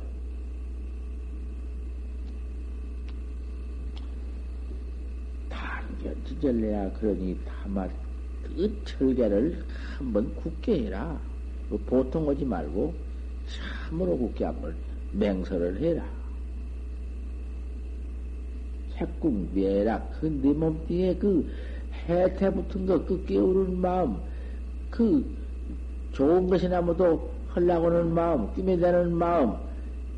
단견 5.49 6.15
지절래야 6.25 6.91
그러니 6.93 7.39
다만 7.45 7.89
그 8.43 8.83
철개를 8.85 9.63
한번 9.97 10.35
굳게 10.35 10.85
해라. 10.85 11.19
뭐 11.69 11.79
보통 11.85 12.27
오지 12.27 12.45
말고 12.45 12.93
참으로 13.89 14.17
굳게 14.17 14.45
한번 14.45 14.75
맹설을 15.13 15.79
해라. 15.81 16.05
색궁 18.97 19.49
뇌락 19.53 20.19
그네 20.19 20.53
몸뚱이에 20.53 21.15
그 21.15 21.49
해태 22.07 22.51
붙은 22.51 22.85
것, 22.85 23.05
그 23.05 23.23
깨우는 23.25 23.79
마음, 23.79 24.17
그 24.89 25.25
좋은 26.11 26.47
것이나 26.47 26.81
뭐도 26.81 27.31
하려고 27.49 27.87
하는 27.87 28.13
마음, 28.13 28.51
꿈이 28.53 28.77
되는 28.77 29.13
마음, 29.13 29.55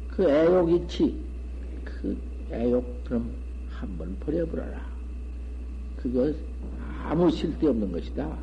그 0.10 0.30
애욕 0.30 0.72
이치, 0.72 1.22
그 1.84 2.18
애욕 2.52 3.04
그럼 3.06 3.32
한번 3.70 4.16
버려버려라. 4.20 4.86
그것 5.98 6.36
아무 7.04 7.30
쓸데없는 7.30 7.92
것이다. 7.92 8.38